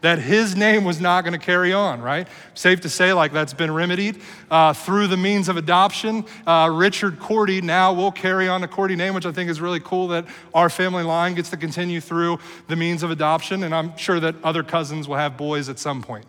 that 0.00 0.18
his 0.18 0.54
name 0.54 0.84
was 0.84 1.00
not 1.00 1.22
going 1.22 1.32
to 1.32 1.44
carry 1.44 1.72
on, 1.72 2.00
right? 2.00 2.28
Safe 2.54 2.80
to 2.82 2.88
say, 2.88 3.12
like 3.12 3.32
that's 3.32 3.52
been 3.52 3.70
remedied 3.70 4.20
uh, 4.50 4.72
through 4.72 5.08
the 5.08 5.16
means 5.16 5.48
of 5.48 5.56
adoption. 5.56 6.24
Uh, 6.46 6.70
Richard 6.72 7.18
Cordy 7.18 7.60
now 7.60 7.92
will 7.92 8.12
carry 8.12 8.48
on 8.48 8.60
the 8.60 8.68
Cordy 8.68 8.96
name, 8.96 9.14
which 9.14 9.26
I 9.26 9.32
think 9.32 9.50
is 9.50 9.60
really 9.60 9.80
cool 9.80 10.08
that 10.08 10.26
our 10.54 10.70
family 10.70 11.02
line 11.02 11.34
gets 11.34 11.50
to 11.50 11.56
continue 11.56 12.00
through 12.00 12.38
the 12.68 12.76
means 12.76 13.02
of 13.02 13.10
adoption. 13.10 13.64
And 13.64 13.74
I'm 13.74 13.96
sure 13.96 14.20
that 14.20 14.36
other 14.44 14.62
cousins 14.62 15.08
will 15.08 15.16
have 15.16 15.36
boys 15.36 15.68
at 15.68 15.78
some 15.78 16.02
point, 16.02 16.26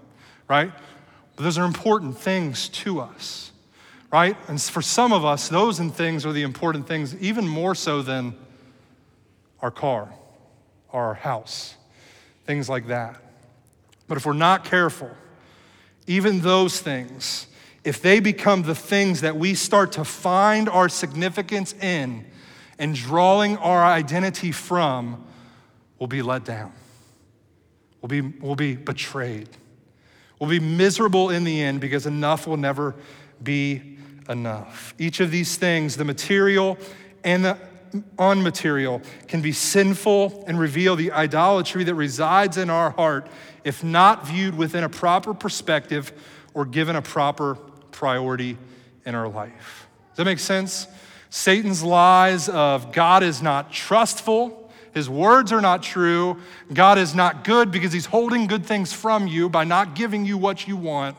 right? 0.48 0.72
But 1.40 1.46
those 1.46 1.58
are 1.58 1.64
important 1.64 2.18
things 2.18 2.68
to 2.68 3.00
us, 3.00 3.54
right? 4.12 4.36
And 4.50 4.62
for 4.62 4.82
some 4.82 5.14
of 5.14 5.24
us, 5.24 5.48
those 5.48 5.80
and 5.80 5.96
things 5.96 6.26
are 6.26 6.34
the 6.34 6.42
important 6.42 6.86
things, 6.86 7.16
even 7.22 7.48
more 7.48 7.76
so 7.76 8.02
than 8.02 8.36
our 9.62 9.72
car, 9.72 10.14
our 10.92 11.14
house, 11.14 11.76
things 12.46 12.68
like 12.68 12.88
that. 12.88 13.24
But 14.10 14.18
if 14.18 14.26
we're 14.26 14.34
not 14.34 14.66
careful, 14.66 15.12
even 16.08 16.42
those 16.42 16.82
things, 16.82 17.48
if 17.86 18.02
they 18.02 18.20
become 18.20 18.64
the 18.64 18.76
things 18.76 19.22
that 19.22 19.38
we 19.38 19.56
start 19.56 19.94
to 19.94 20.04
find 20.04 20.68
our 20.68 20.90
significance 20.90 21.72
in 21.72 22.26
and 22.78 22.94
drawing 22.94 23.56
our 23.56 23.86
identity 23.86 24.52
from, 24.52 25.26
we'll 26.00 26.08
be 26.08 26.22
let 26.22 26.44
down. 26.44 26.74
We'll 28.02 28.10
be, 28.10 28.20
we'll 28.20 28.56
be 28.56 28.76
betrayed. 28.76 29.48
We'll 30.40 30.50
be 30.50 30.60
miserable 30.60 31.30
in 31.30 31.44
the 31.44 31.62
end 31.62 31.82
because 31.82 32.06
enough 32.06 32.48
will 32.48 32.58
never 32.58 32.96
be 33.44 33.98
enough. 34.30 34.94
Each 34.98 35.20
of 35.20 35.32
these 35.32 35.58
things, 35.58 35.98
the 35.98 36.06
material 36.06 36.78
and 37.24 37.44
the 37.44 37.58
unmaterial, 38.18 39.04
can 39.28 39.42
be 39.42 39.52
sinful 39.52 40.46
and 40.48 40.60
reveal 40.60 40.96
the 40.96 41.12
idolatry 41.12 41.84
that 41.84 41.96
resides 41.96 42.58
in 42.58 42.70
our 42.70 42.92
heart 42.92 43.28
if 43.64 43.84
not 43.84 44.26
viewed 44.26 44.56
within 44.56 44.84
a 44.84 44.90
proper 44.90 45.34
perspective 45.34 46.14
or 46.54 46.66
given 46.66 46.96
a 46.96 47.02
proper 47.02 47.56
priority 47.92 48.58
in 49.06 49.16
our 49.16 49.28
life. 49.28 49.88
Does 50.12 50.18
that 50.18 50.26
make 50.26 50.40
sense? 50.40 50.88
Satan's 51.30 51.84
lies 51.84 52.48
of 52.50 52.92
God 52.92 53.24
is 53.24 53.42
not 53.42 53.72
trustful 53.72 54.59
his 54.94 55.10
words 55.10 55.52
are 55.52 55.62
not 55.62 55.84
true. 55.84 56.38
God 56.74 56.98
is 56.98 57.14
not 57.16 57.44
good 57.44 57.72
because 57.72 57.94
he's 57.94 58.06
holding 58.06 58.48
good 58.48 58.66
things 58.66 58.92
from 58.94 59.28
you 59.28 59.50
by 59.50 59.64
not 59.64 59.96
giving 59.96 60.26
you 60.26 60.38
what 60.38 60.68
you 60.68 60.76
want. 60.78 61.16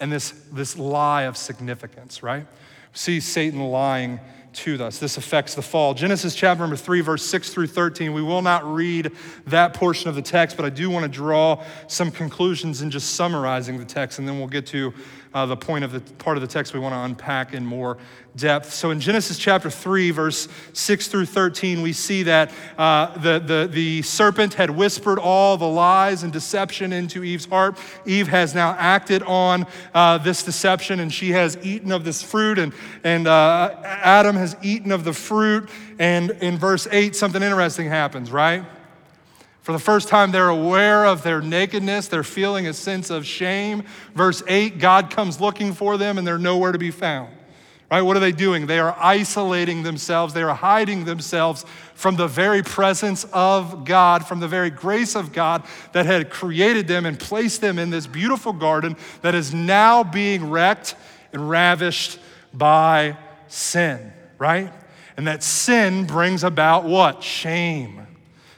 And 0.00 0.12
this, 0.12 0.30
this 0.52 0.78
lie 0.78 1.22
of 1.22 1.36
significance, 1.36 2.22
right? 2.22 2.46
See 2.92 3.20
Satan 3.20 3.60
lying 3.60 4.20
to 4.54 4.82
us. 4.84 4.98
This 4.98 5.16
affects 5.16 5.54
the 5.54 5.62
fall. 5.62 5.94
Genesis 5.94 6.34
chapter 6.34 6.62
number 6.62 6.76
3, 6.76 7.00
verse 7.00 7.24
6 7.24 7.50
through 7.50 7.66
13. 7.66 8.12
We 8.12 8.22
will 8.22 8.42
not 8.42 8.64
read 8.64 9.10
that 9.46 9.74
portion 9.74 10.08
of 10.08 10.14
the 10.14 10.22
text, 10.22 10.56
but 10.56 10.64
I 10.64 10.70
do 10.70 10.90
want 10.90 11.04
to 11.04 11.08
draw 11.08 11.62
some 11.88 12.10
conclusions 12.10 12.80
in 12.80 12.90
just 12.90 13.14
summarizing 13.14 13.78
the 13.78 13.84
text, 13.84 14.18
and 14.18 14.28
then 14.28 14.38
we'll 14.38 14.48
get 14.48 14.66
to 14.68 14.94
uh, 15.34 15.44
the 15.44 15.56
point 15.56 15.84
of 15.84 15.92
the 15.92 16.00
part 16.14 16.36
of 16.36 16.40
the 16.40 16.46
text 16.46 16.72
we 16.72 16.80
want 16.80 16.94
to 16.94 17.00
unpack 17.00 17.52
in 17.52 17.66
more 17.66 17.98
depth. 18.36 18.72
So 18.72 18.90
in 18.90 19.00
Genesis 19.00 19.38
chapter 19.38 19.70
3, 19.70 20.10
verse 20.10 20.48
6 20.72 21.08
through 21.08 21.26
13, 21.26 21.82
we 21.82 21.92
see 21.92 22.24
that 22.24 22.52
uh, 22.78 23.16
the, 23.18 23.38
the, 23.38 23.68
the 23.70 24.02
serpent 24.02 24.54
had 24.54 24.70
whispered 24.70 25.18
all 25.18 25.56
the 25.56 25.66
lies 25.66 26.22
and 26.22 26.32
deception 26.32 26.92
into 26.92 27.22
Eve's 27.22 27.46
heart. 27.46 27.78
Eve 28.06 28.28
has 28.28 28.54
now 28.54 28.74
acted 28.78 29.22
on 29.24 29.66
uh, 29.92 30.18
this 30.18 30.42
deception 30.42 31.00
and 31.00 31.12
she 31.12 31.30
has 31.30 31.58
eaten 31.62 31.92
of 31.92 32.04
this 32.04 32.22
fruit, 32.22 32.58
and, 32.58 32.72
and 33.02 33.26
uh, 33.26 33.74
Adam 33.84 34.36
has 34.36 34.56
eaten 34.62 34.92
of 34.92 35.04
the 35.04 35.12
fruit. 35.12 35.68
And 35.98 36.30
in 36.30 36.58
verse 36.58 36.88
8, 36.90 37.14
something 37.14 37.42
interesting 37.42 37.88
happens, 37.88 38.30
right? 38.30 38.64
For 39.64 39.72
the 39.72 39.78
first 39.78 40.08
time, 40.08 40.30
they're 40.30 40.50
aware 40.50 41.06
of 41.06 41.22
their 41.22 41.40
nakedness. 41.40 42.08
They're 42.08 42.22
feeling 42.22 42.66
a 42.66 42.74
sense 42.74 43.08
of 43.08 43.24
shame. 43.24 43.84
Verse 44.14 44.42
8 44.46 44.78
God 44.78 45.08
comes 45.08 45.40
looking 45.40 45.72
for 45.72 45.96
them, 45.96 46.18
and 46.18 46.26
they're 46.26 46.36
nowhere 46.36 46.70
to 46.70 46.78
be 46.78 46.90
found. 46.90 47.34
Right? 47.90 48.02
What 48.02 48.14
are 48.14 48.20
they 48.20 48.30
doing? 48.30 48.66
They 48.66 48.78
are 48.78 48.94
isolating 49.00 49.82
themselves. 49.82 50.34
They 50.34 50.42
are 50.42 50.54
hiding 50.54 51.06
themselves 51.06 51.64
from 51.94 52.16
the 52.16 52.26
very 52.26 52.62
presence 52.62 53.24
of 53.32 53.86
God, 53.86 54.26
from 54.26 54.38
the 54.38 54.48
very 54.48 54.68
grace 54.68 55.16
of 55.16 55.32
God 55.32 55.64
that 55.92 56.04
had 56.04 56.28
created 56.28 56.86
them 56.86 57.06
and 57.06 57.18
placed 57.18 57.62
them 57.62 57.78
in 57.78 57.88
this 57.88 58.06
beautiful 58.06 58.52
garden 58.52 58.98
that 59.22 59.34
is 59.34 59.54
now 59.54 60.04
being 60.04 60.50
wrecked 60.50 60.94
and 61.32 61.48
ravished 61.48 62.18
by 62.52 63.16
sin, 63.48 64.12
right? 64.36 64.70
And 65.16 65.26
that 65.26 65.42
sin 65.42 66.04
brings 66.04 66.44
about 66.44 66.84
what? 66.84 67.22
Shame 67.22 68.04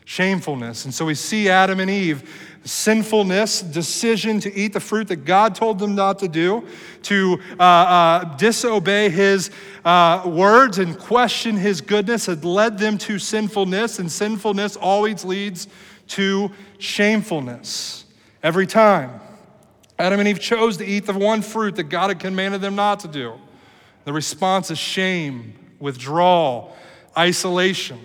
shamefulness. 0.06 0.84
And 0.84 0.94
so 0.94 1.04
we 1.04 1.16
see 1.16 1.50
Adam 1.50 1.80
and 1.80 1.90
Eve 1.90 2.22
sinfulness, 2.64 3.60
decision 3.60 4.40
to 4.40 4.54
eat 4.54 4.72
the 4.72 4.80
fruit 4.80 5.08
that 5.08 5.24
God 5.24 5.54
told 5.54 5.78
them 5.78 5.94
not 5.94 6.20
to 6.20 6.28
do, 6.28 6.64
to 7.02 7.40
uh, 7.58 7.62
uh, 7.62 8.36
disobey 8.36 9.08
his 9.08 9.50
uh, 9.84 10.22
words 10.24 10.78
and 10.78 10.96
question 10.98 11.56
his 11.56 11.80
goodness 11.80 12.26
had 12.26 12.44
led 12.44 12.78
them 12.78 12.98
to 12.98 13.18
sinfulness, 13.18 13.98
and 13.98 14.10
sinfulness 14.10 14.76
always 14.76 15.24
leads 15.24 15.66
to 16.08 16.50
shamefulness 16.78 18.04
every 18.42 18.66
time. 18.66 19.20
Adam 19.98 20.20
and 20.20 20.28
Eve 20.28 20.40
chose 20.40 20.76
to 20.76 20.84
eat 20.84 21.06
the 21.06 21.14
one 21.14 21.42
fruit 21.42 21.74
that 21.76 21.84
God 21.84 22.08
had 22.10 22.20
commanded 22.20 22.60
them 22.60 22.76
not 22.76 23.00
to 23.00 23.08
do. 23.08 23.34
The 24.04 24.12
response 24.12 24.70
is 24.70 24.78
shame, 24.78 25.54
withdrawal, 25.80 26.76
isolation. 27.18 27.98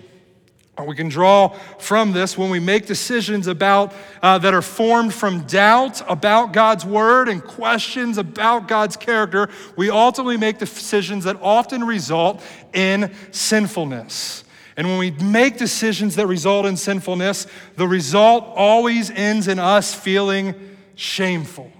We 0.80 0.96
can 0.96 1.10
draw 1.10 1.48
from 1.78 2.12
this 2.12 2.38
when 2.38 2.48
we 2.48 2.58
make 2.58 2.86
decisions 2.86 3.46
about 3.46 3.92
uh, 4.22 4.38
that 4.38 4.54
are 4.54 4.62
formed 4.62 5.12
from 5.12 5.42
doubt 5.42 6.02
about 6.10 6.54
God's 6.54 6.84
word 6.84 7.28
and 7.28 7.44
questions 7.44 8.16
about 8.16 8.68
God's 8.68 8.96
character. 8.96 9.50
We 9.76 9.90
ultimately 9.90 10.38
make 10.38 10.58
decisions 10.58 11.24
that 11.24 11.36
often 11.42 11.84
result 11.84 12.42
in 12.72 13.12
sinfulness. 13.32 14.44
And 14.76 14.88
when 14.88 14.98
we 14.98 15.10
make 15.10 15.58
decisions 15.58 16.16
that 16.16 16.26
result 16.26 16.64
in 16.64 16.78
sinfulness, 16.78 17.46
the 17.76 17.86
result 17.86 18.50
always 18.56 19.10
ends 19.10 19.48
in 19.48 19.58
us 19.58 19.94
feeling 19.94 20.54
shameful 20.94 21.70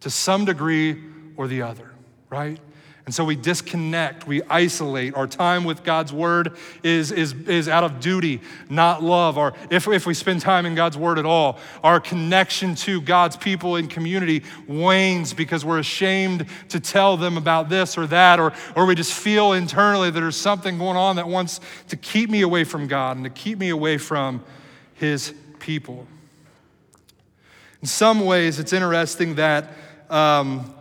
to 0.00 0.10
some 0.10 0.44
degree 0.44 1.02
or 1.38 1.48
the 1.48 1.62
other, 1.62 1.90
right? 2.28 2.60
And 3.08 3.14
so 3.14 3.24
we 3.24 3.36
disconnect, 3.36 4.26
we 4.26 4.42
isolate. 4.50 5.14
Our 5.14 5.26
time 5.26 5.64
with 5.64 5.82
God's 5.82 6.12
word 6.12 6.58
is, 6.82 7.10
is, 7.10 7.32
is 7.48 7.66
out 7.66 7.82
of 7.82 8.00
duty, 8.00 8.42
not 8.68 9.02
love. 9.02 9.38
Or 9.38 9.54
if, 9.70 9.88
if 9.88 10.04
we 10.04 10.12
spend 10.12 10.42
time 10.42 10.66
in 10.66 10.74
God's 10.74 10.98
word 10.98 11.18
at 11.18 11.24
all, 11.24 11.58
our 11.82 12.00
connection 12.00 12.74
to 12.74 13.00
God's 13.00 13.34
people 13.34 13.76
and 13.76 13.88
community 13.88 14.42
wanes 14.66 15.32
because 15.32 15.64
we're 15.64 15.78
ashamed 15.78 16.44
to 16.68 16.80
tell 16.80 17.16
them 17.16 17.38
about 17.38 17.70
this 17.70 17.96
or 17.96 18.06
that, 18.08 18.38
or, 18.38 18.52
or 18.76 18.84
we 18.84 18.94
just 18.94 19.14
feel 19.14 19.54
internally 19.54 20.10
that 20.10 20.20
there's 20.20 20.36
something 20.36 20.76
going 20.76 20.98
on 20.98 21.16
that 21.16 21.26
wants 21.26 21.62
to 21.88 21.96
keep 21.96 22.28
me 22.28 22.42
away 22.42 22.62
from 22.62 22.86
God 22.88 23.16
and 23.16 23.24
to 23.24 23.30
keep 23.30 23.58
me 23.58 23.70
away 23.70 23.96
from 23.96 24.44
his 24.92 25.32
people. 25.60 26.06
In 27.80 27.88
some 27.88 28.26
ways, 28.26 28.58
it's 28.58 28.74
interesting 28.74 29.36
that. 29.36 29.70
Um, 30.10 30.74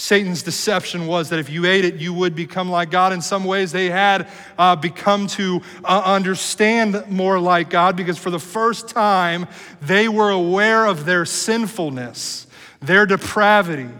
Satan's 0.00 0.42
deception 0.42 1.06
was 1.06 1.28
that 1.28 1.38
if 1.38 1.50
you 1.50 1.66
ate 1.66 1.84
it, 1.84 1.96
you 1.96 2.14
would 2.14 2.34
become 2.34 2.70
like 2.70 2.90
God. 2.90 3.12
In 3.12 3.20
some 3.20 3.44
ways, 3.44 3.70
they 3.70 3.90
had 3.90 4.30
uh, 4.56 4.74
become 4.74 5.26
to 5.26 5.60
uh, 5.84 6.02
understand 6.06 7.04
more 7.06 7.38
like 7.38 7.68
God 7.68 7.96
because 7.96 8.16
for 8.16 8.30
the 8.30 8.38
first 8.38 8.88
time, 8.88 9.46
they 9.82 10.08
were 10.08 10.30
aware 10.30 10.86
of 10.86 11.04
their 11.04 11.26
sinfulness, 11.26 12.46
their 12.80 13.04
depravity. 13.04 13.90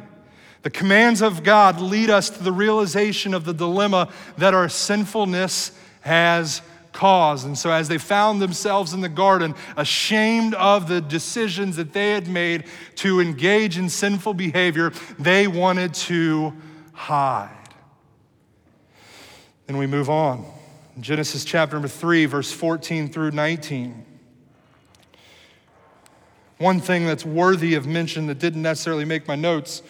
The 0.63 0.71
commands 0.71 1.21
of 1.21 1.43
God 1.43 1.83
lead 1.83 2.09
us 2.09 2.31
to 2.31 2.43
the 2.43 2.51
realization 2.51 3.35
of 3.35 3.45
the 3.45 3.53
dilemma 3.53 4.11
that 4.39 4.55
our 4.55 4.71
sinfulness 4.71 5.71
has 6.01 6.63
cause. 7.01 7.45
And 7.47 7.57
so, 7.57 7.71
as 7.71 7.89
they 7.89 7.97
found 7.97 8.43
themselves 8.43 8.93
in 8.93 9.01
the 9.01 9.09
garden, 9.09 9.55
ashamed 9.75 10.53
of 10.53 10.87
the 10.87 11.01
decisions 11.01 11.77
that 11.77 11.95
they 11.95 12.11
had 12.11 12.29
made 12.29 12.65
to 12.97 13.21
engage 13.21 13.79
in 13.79 13.89
sinful 13.89 14.35
behavior, 14.35 14.93
they 15.19 15.47
wanted 15.47 15.95
to 15.95 16.53
hide. 16.93 17.57
Then 19.67 19.79
we 19.79 19.87
move 19.87 20.11
on. 20.11 20.45
Genesis 21.01 21.43
chapter 21.43 21.77
number 21.77 21.89
3, 21.89 22.27
verse 22.27 22.53
14 22.53 23.09
through 23.09 23.31
19. 23.31 24.05
One 26.59 26.81
thing 26.81 27.07
that's 27.07 27.25
worthy 27.25 27.77
of 27.77 27.87
mention 27.87 28.27
that 28.27 28.39
didn't 28.39 28.61
necessarily 28.61 29.07
make 29.07 29.27
my 29.27 29.37
notes 29.37 29.83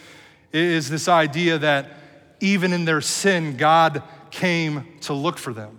is 0.53 0.89
this 0.89 1.09
idea 1.09 1.57
that 1.57 1.91
even 2.39 2.71
in 2.71 2.85
their 2.85 3.01
sin, 3.01 3.57
God 3.57 4.01
came 4.29 4.87
to 5.01 5.13
look 5.13 5.37
for 5.37 5.51
them, 5.51 5.77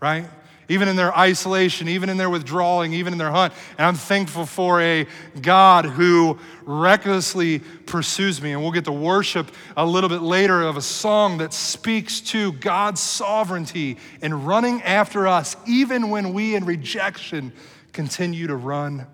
right? 0.00 0.26
Even 0.70 0.86
in 0.86 0.96
their 0.96 1.16
isolation, 1.16 1.88
even 1.88 2.10
in 2.10 2.18
their 2.18 2.28
withdrawing, 2.28 2.92
even 2.92 3.14
in 3.14 3.18
their 3.18 3.30
hunt. 3.30 3.54
And 3.78 3.86
I'm 3.86 3.94
thankful 3.94 4.44
for 4.44 4.82
a 4.82 5.06
God 5.40 5.86
who 5.86 6.38
recklessly 6.64 7.60
pursues 7.86 8.42
me. 8.42 8.52
And 8.52 8.60
we'll 8.60 8.72
get 8.72 8.84
to 8.84 8.92
worship 8.92 9.50
a 9.76 9.86
little 9.86 10.10
bit 10.10 10.20
later 10.20 10.62
of 10.62 10.76
a 10.76 10.82
song 10.82 11.38
that 11.38 11.54
speaks 11.54 12.20
to 12.20 12.52
God's 12.52 13.00
sovereignty 13.00 13.96
in 14.20 14.44
running 14.44 14.82
after 14.82 15.26
us, 15.26 15.56
even 15.66 16.10
when 16.10 16.34
we 16.34 16.54
in 16.54 16.66
rejection 16.66 17.52
continue 17.92 18.46
to 18.46 18.56
run 18.56 19.06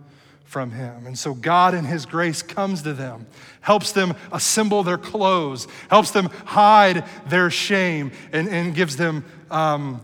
from 0.55 0.71
him. 0.71 1.07
And 1.07 1.19
so 1.19 1.35
God 1.35 1.75
in 1.75 1.85
his 1.85 2.07
grace 2.07 2.41
comes 2.41 2.83
to 2.83 2.95
them, 2.95 3.27
helps 3.61 3.91
them 3.91 4.15
assemble 4.31 4.85
their 4.85 4.99
clothes, 4.99 5.67
helps 5.89 6.13
them 6.13 6.27
hide 6.45 7.05
their 7.29 7.51
shame, 7.51 8.13
and, 8.33 8.49
and 8.49 8.73
gives 8.73 8.97
them 8.97 9.25
um, 9.51 10.01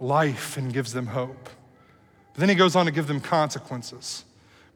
life 0.00 0.56
and 0.56 0.72
gives 0.72 0.92
them 0.92 1.06
hope. 1.06 1.50
But 2.32 2.40
then 2.40 2.48
he 2.48 2.54
goes 2.54 2.74
on 2.74 2.86
to 2.86 2.92
give 2.92 3.06
them 3.06 3.20
consequences. 3.20 4.24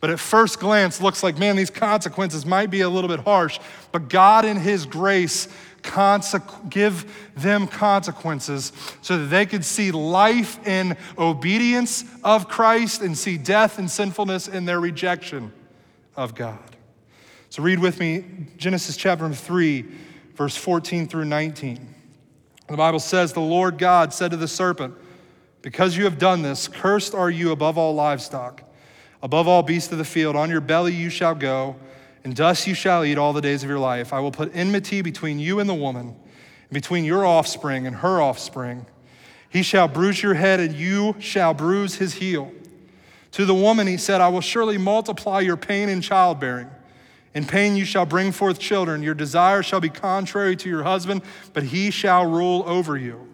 But 0.00 0.10
at 0.10 0.20
first 0.20 0.60
glance, 0.60 1.00
looks 1.00 1.22
like, 1.22 1.38
man, 1.38 1.56
these 1.56 1.70
consequences 1.70 2.44
might 2.44 2.70
be 2.70 2.82
a 2.82 2.88
little 2.90 3.08
bit 3.08 3.20
harsh. 3.20 3.58
But 3.90 4.10
God, 4.10 4.44
in 4.44 4.58
His 4.58 4.84
grace, 4.84 5.48
consequ- 5.80 6.68
give 6.68 7.30
them 7.36 7.66
consequences 7.66 8.72
so 9.00 9.16
that 9.16 9.26
they 9.26 9.46
could 9.46 9.64
see 9.64 9.92
life 9.92 10.66
in 10.66 10.96
obedience 11.16 12.04
of 12.22 12.48
Christ 12.48 13.00
and 13.00 13.16
see 13.16 13.38
death 13.38 13.78
and 13.78 13.90
sinfulness 13.90 14.46
in 14.46 14.66
their 14.66 14.78
rejection 14.78 15.52
of 16.16 16.34
God. 16.34 16.76
So 17.48 17.62
read 17.62 17.78
with 17.78 17.98
me 17.98 18.24
Genesis 18.56 18.96
chapter 18.98 19.32
3, 19.32 19.84
verse 20.34 20.56
14 20.56 21.08
through 21.08 21.24
19. 21.24 21.94
The 22.68 22.76
Bible 22.76 23.00
says, 23.00 23.32
The 23.32 23.40
Lord 23.40 23.78
God 23.78 24.12
said 24.12 24.32
to 24.32 24.36
the 24.36 24.48
serpent, 24.48 24.94
Because 25.64 25.96
you 25.96 26.04
have 26.04 26.18
done 26.18 26.42
this, 26.42 26.68
cursed 26.68 27.14
are 27.14 27.30
you 27.30 27.50
above 27.50 27.78
all 27.78 27.94
livestock, 27.94 28.62
above 29.22 29.48
all 29.48 29.62
beasts 29.62 29.90
of 29.92 29.96
the 29.96 30.04
field. 30.04 30.36
On 30.36 30.50
your 30.50 30.60
belly 30.60 30.92
you 30.92 31.08
shall 31.08 31.34
go 31.34 31.76
and 32.22 32.36
dust 32.36 32.66
you 32.66 32.74
shall 32.74 33.02
eat 33.02 33.16
all 33.16 33.32
the 33.32 33.40
days 33.40 33.62
of 33.62 33.70
your 33.70 33.78
life. 33.78 34.12
I 34.12 34.20
will 34.20 34.30
put 34.30 34.54
enmity 34.54 35.00
between 35.00 35.38
you 35.38 35.60
and 35.60 35.68
the 35.68 35.74
woman, 35.74 36.08
and 36.08 36.70
between 36.70 37.06
your 37.06 37.24
offspring 37.24 37.86
and 37.86 37.96
her 37.96 38.20
offspring. 38.20 38.84
He 39.48 39.62
shall 39.62 39.88
bruise 39.88 40.22
your 40.22 40.34
head, 40.34 40.60
and 40.60 40.74
you 40.74 41.16
shall 41.18 41.54
bruise 41.54 41.94
his 41.94 42.12
heel. 42.12 42.52
To 43.32 43.46
the 43.46 43.54
woman 43.54 43.86
he 43.86 43.96
said, 43.96 44.20
I 44.20 44.28
will 44.28 44.42
surely 44.42 44.76
multiply 44.76 45.40
your 45.40 45.56
pain 45.56 45.88
in 45.88 46.02
childbearing. 46.02 46.68
In 47.34 47.46
pain 47.46 47.74
you 47.74 47.86
shall 47.86 48.04
bring 48.04 48.32
forth 48.32 48.58
children. 48.58 49.02
Your 49.02 49.14
desire 49.14 49.62
shall 49.62 49.80
be 49.80 49.88
contrary 49.88 50.56
to 50.56 50.68
your 50.68 50.82
husband, 50.82 51.22
but 51.54 51.62
he 51.62 51.90
shall 51.90 52.26
rule 52.26 52.64
over 52.66 52.98
you. 52.98 53.33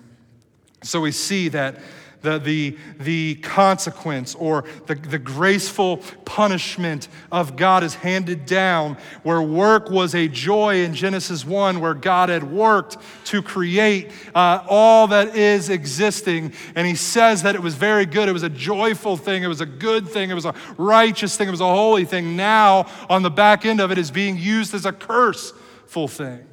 So 0.83 1.01
we 1.01 1.11
see 1.11 1.49
that 1.49 1.79
the, 2.21 2.39
the, 2.39 2.77
the 2.99 3.35
consequence 3.35 4.35
or 4.35 4.63
the, 4.85 4.95
the 4.95 5.17
graceful 5.17 5.97
punishment 6.25 7.07
of 7.31 7.55
God 7.55 7.83
is 7.83 7.95
handed 7.95 8.45
down, 8.45 8.97
where 9.23 9.41
work 9.41 9.89
was 9.89 10.13
a 10.13 10.27
joy 10.27 10.83
in 10.83 10.93
Genesis 10.93 11.45
1, 11.45 11.79
where 11.79 11.93
God 11.93 12.29
had 12.29 12.43
worked 12.43 12.97
to 13.25 13.41
create 13.41 14.11
uh, 14.35 14.63
all 14.69 15.07
that 15.07 15.35
is 15.35 15.69
existing. 15.69 16.53
And 16.75 16.85
he 16.85 16.95
says 16.95 17.43
that 17.43 17.55
it 17.55 17.61
was 17.61 17.75
very 17.75 18.05
good. 18.05 18.29
It 18.29 18.33
was 18.33 18.43
a 18.43 18.49
joyful 18.49 19.17
thing. 19.17 19.43
It 19.43 19.47
was 19.47 19.61
a 19.61 19.65
good 19.65 20.07
thing. 20.07 20.29
It 20.29 20.35
was 20.35 20.45
a 20.45 20.53
righteous 20.77 21.35
thing. 21.35 21.47
It 21.47 21.51
was 21.51 21.61
a 21.61 21.65
holy 21.65 22.05
thing. 22.05 22.35
Now, 22.35 22.87
on 23.09 23.23
the 23.23 23.31
back 23.31 23.65
end 23.65 23.79
of 23.79 23.91
it, 23.91 23.97
is 23.97 24.11
being 24.11 24.37
used 24.37 24.73
as 24.73 24.85
a 24.85 24.91
curseful 24.91 26.07
thing, 26.07 26.45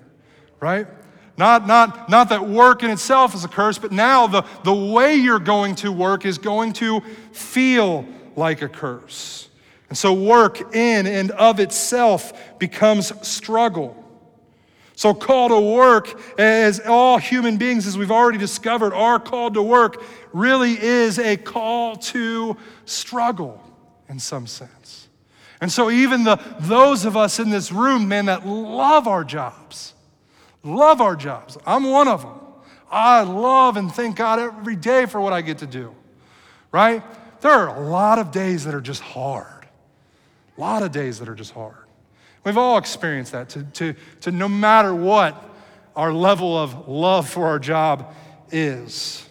right? 0.61 0.87
Not, 1.39 1.69
not, 1.69 2.11
not 2.11 2.31
that 2.31 2.49
work 2.49 2.83
in 2.83 2.91
itself 2.91 3.33
is 3.33 3.45
a 3.45 3.49
curse, 3.49 3.79
but 3.79 3.93
now 3.93 4.27
the, 4.27 4.45
the 4.65 4.75
way 4.75 5.15
you're 5.15 5.39
going 5.39 5.77
to 5.77 5.93
work 5.93 6.27
is 6.27 6.37
going 6.37 6.73
to 6.75 7.01
feel 7.31 8.05
like 8.35 8.61
a 8.61 8.69
curse. 8.69 9.49
And 9.89 9.97
so 9.97 10.13
work 10.13 10.75
in 10.75 11.07
and 11.07 11.31
of 11.31 11.61
itself 11.61 12.59
becomes 12.59 13.13
struggle. 13.27 14.05
So, 14.97 15.15
call 15.15 15.51
to 15.51 15.61
work, 15.61 16.21
as 16.41 16.81
all 16.81 17.19
human 17.19 17.57
beings, 17.57 17.87
as 17.87 17.97
we've 17.97 18.11
already 18.11 18.37
discovered, 18.37 18.93
are 18.93 19.21
called 19.21 19.55
to 19.55 19.63
work, 19.63 20.03
really 20.33 20.73
is 20.73 21.21
a 21.21 21.37
call 21.37 21.95
to 21.95 22.57
struggle 22.85 23.63
in 24.09 24.19
some 24.19 24.49
sense. 24.49 25.07
And 25.61 25.71
so, 25.71 25.89
even 25.89 26.25
the, 26.25 26.41
those 26.59 27.05
of 27.05 27.17
us 27.17 27.39
in 27.39 27.51
this 27.51 27.71
room, 27.71 28.09
man, 28.09 28.27
that 28.27 28.45
love 28.45 29.07
our 29.07 29.23
jobs, 29.23 29.95
Love 30.69 31.01
our 31.01 31.17
jobs. 31.17 31.57
I'm 31.67 31.85
one 31.91 32.09
of 32.09 32.23
them. 32.23 32.39
I 32.91 33.23
love 33.23 33.77
and 33.77 33.93
thank 33.93 34.17
God 34.17 34.39
every 34.39 34.77
day 34.77 35.07
for 35.07 35.21
what 35.21 35.33
I 35.33 35.41
get 35.41 35.59
to 35.59 35.67
do, 35.67 35.95
right? 36.73 37.03
There 37.41 37.53
are 37.53 37.83
a 37.83 37.89
lot 37.89 38.19
of 38.19 38.31
days 38.31 38.65
that 38.65 38.75
are 38.75 38.81
just 38.81 39.03
hard. 39.03 39.67
A 40.57 40.61
lot 40.61 40.83
of 40.83 40.93
days 40.93 41.19
that 41.21 41.29
are 41.29 41.35
just 41.35 41.53
hard. 41.53 41.77
We've 42.45 42.59
all 42.59 42.79
experienced 42.79 43.33
that, 43.33 43.49
to, 43.51 43.63
to, 43.63 43.95
to 44.23 44.31
no 44.31 44.49
matter 44.49 44.95
what 44.95 45.43
our 45.97 46.13
level 46.13 46.57
of 46.57 46.89
love 46.89 47.29
for 47.29 47.47
our 47.47 47.59
job 47.59 48.15
is. 48.51 49.27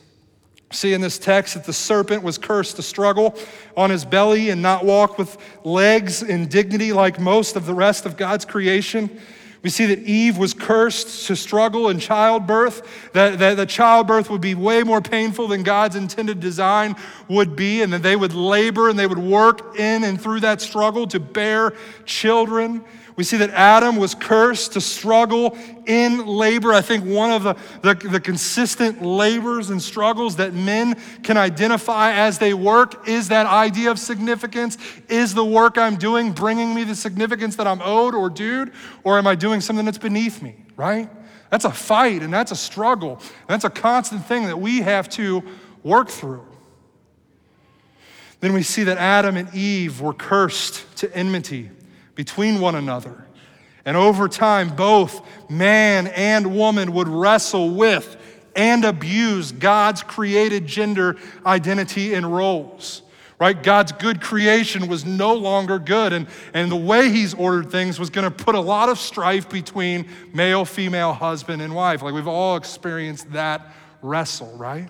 See 0.71 0.93
in 0.93 1.01
this 1.01 1.17
text 1.17 1.53
that 1.53 1.63
the 1.63 1.73
serpent 1.73 2.23
was 2.23 2.37
cursed 2.37 2.75
to 2.75 2.81
struggle 2.81 3.37
on 3.75 3.89
his 3.89 4.03
belly 4.03 4.49
and 4.49 4.61
not 4.61 4.85
walk 4.85 5.17
with 5.17 5.37
legs 5.63 6.23
in 6.23 6.47
dignity 6.47 6.93
like 6.93 7.19
most 7.19 7.55
of 7.55 7.65
the 7.65 7.73
rest 7.73 8.05
of 8.05 8.17
God's 8.17 8.43
creation. 8.43 9.21
We 9.63 9.69
see 9.69 9.87
that 9.87 9.99
Eve 9.99 10.37
was 10.37 10.53
cursed 10.53 11.27
to 11.27 11.35
struggle 11.35 11.89
in 11.89 11.99
childbirth, 11.99 13.11
that, 13.13 13.39
that 13.39 13.57
the 13.57 13.65
childbirth 13.65 14.29
would 14.29 14.41
be 14.41 14.55
way 14.55 14.83
more 14.83 15.01
painful 15.01 15.47
than 15.47 15.63
God's 15.63 15.95
intended 15.95 16.39
design 16.39 16.95
would 17.27 17.55
be, 17.55 17.81
and 17.81 17.91
that 17.91 18.03
they 18.03 18.15
would 18.15 18.33
labor 18.33 18.89
and 18.89 18.97
they 18.97 19.07
would 19.07 19.17
work 19.17 19.77
in 19.79 20.03
and 20.03 20.21
through 20.21 20.41
that 20.41 20.61
struggle 20.61 21.07
to 21.07 21.19
bear 21.19 21.73
children. 22.05 22.85
We 23.17 23.23
see 23.23 23.37
that 23.37 23.49
Adam 23.49 23.95
was 23.95 24.13
cursed 24.13 24.73
to 24.73 24.81
struggle 24.81 25.57
in 25.87 26.27
labor. 26.27 26.71
I 26.71 26.81
think 26.81 27.03
one 27.03 27.31
of 27.31 27.41
the, 27.41 27.55
the, 27.81 28.09
the, 28.09 28.19
consistent 28.19 29.01
labors 29.01 29.71
and 29.71 29.81
struggles 29.81 30.35
that 30.35 30.53
men 30.53 30.95
can 31.23 31.35
identify 31.35 32.13
as 32.13 32.37
they 32.37 32.53
work 32.53 33.07
is 33.07 33.29
that 33.29 33.47
idea 33.47 33.89
of 33.89 33.97
significance. 33.97 34.77
Is 35.09 35.33
the 35.33 35.43
work 35.43 35.79
I'm 35.79 35.95
doing 35.95 36.31
bringing 36.31 36.75
me 36.75 36.83
the 36.83 36.93
significance 36.93 37.55
that 37.55 37.65
I'm 37.65 37.81
owed 37.81 38.13
or 38.13 38.29
due, 38.29 38.71
or 39.03 39.17
am 39.17 39.25
I 39.25 39.33
doing 39.33 39.61
something 39.61 39.83
that's 39.83 39.97
beneath 39.97 40.43
me, 40.43 40.55
right? 40.75 41.09
That's 41.49 41.65
a 41.65 41.71
fight 41.71 42.21
and 42.21 42.31
that's 42.31 42.51
a 42.51 42.55
struggle. 42.55 43.19
That's 43.47 43.63
a 43.63 43.71
constant 43.71 44.27
thing 44.27 44.45
that 44.45 44.59
we 44.59 44.81
have 44.81 45.09
to 45.11 45.43
work 45.81 46.09
through. 46.09 46.45
Then 48.41 48.53
we 48.53 48.61
see 48.61 48.83
that 48.83 48.99
Adam 48.99 49.37
and 49.37 49.51
Eve 49.55 50.01
were 50.01 50.13
cursed 50.13 50.97
to 50.97 51.11
enmity 51.17 51.71
between 52.17 52.59
one 52.59 52.75
another. 52.75 53.23
And 53.85 53.95
over 53.95 54.27
time, 54.27 54.75
both 54.75 55.21
man 55.49 56.07
and 56.07 56.57
woman 56.57 56.91
would 56.93 57.07
wrestle 57.07 57.69
with 57.69 58.17
and 58.55 58.83
abuse 58.83 59.53
God's 59.53 60.01
created 60.01 60.67
gender 60.67 61.15
identity 61.45 62.15
and 62.15 62.29
roles. 62.35 63.03
Right? 63.39 63.61
God's 63.61 63.91
good 63.91 64.19
creation 64.19 64.87
was 64.87 65.05
no 65.05 65.35
longer 65.35 65.77
good. 65.77 66.11
And, 66.11 66.27
and 66.55 66.71
the 66.71 66.75
way 66.75 67.11
He's 67.11 67.35
ordered 67.35 67.69
things 67.69 67.99
was 67.99 68.09
going 68.09 68.25
to 68.29 68.31
put 68.31 68.55
a 68.55 68.59
lot 68.59 68.89
of 68.89 68.97
strife 68.97 69.47
between 69.47 70.09
male, 70.33 70.65
female, 70.65 71.13
husband, 71.13 71.61
and 71.61 71.75
wife. 71.75 72.01
Like 72.01 72.15
we've 72.15 72.27
all 72.27 72.57
experienced 72.57 73.31
that 73.33 73.71
wrestle, 74.01 74.57
right? 74.57 74.89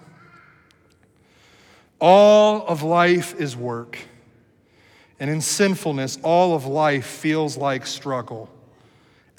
All 1.99 2.65
of 2.65 2.83
life 2.83 3.35
is 3.37 3.57
work. 3.57 3.99
And 5.19 5.29
in 5.29 5.41
sinfulness, 5.41 6.19
all 6.23 6.55
of 6.55 6.65
life 6.65 7.05
feels 7.05 7.57
like 7.57 7.87
struggle 7.87 8.49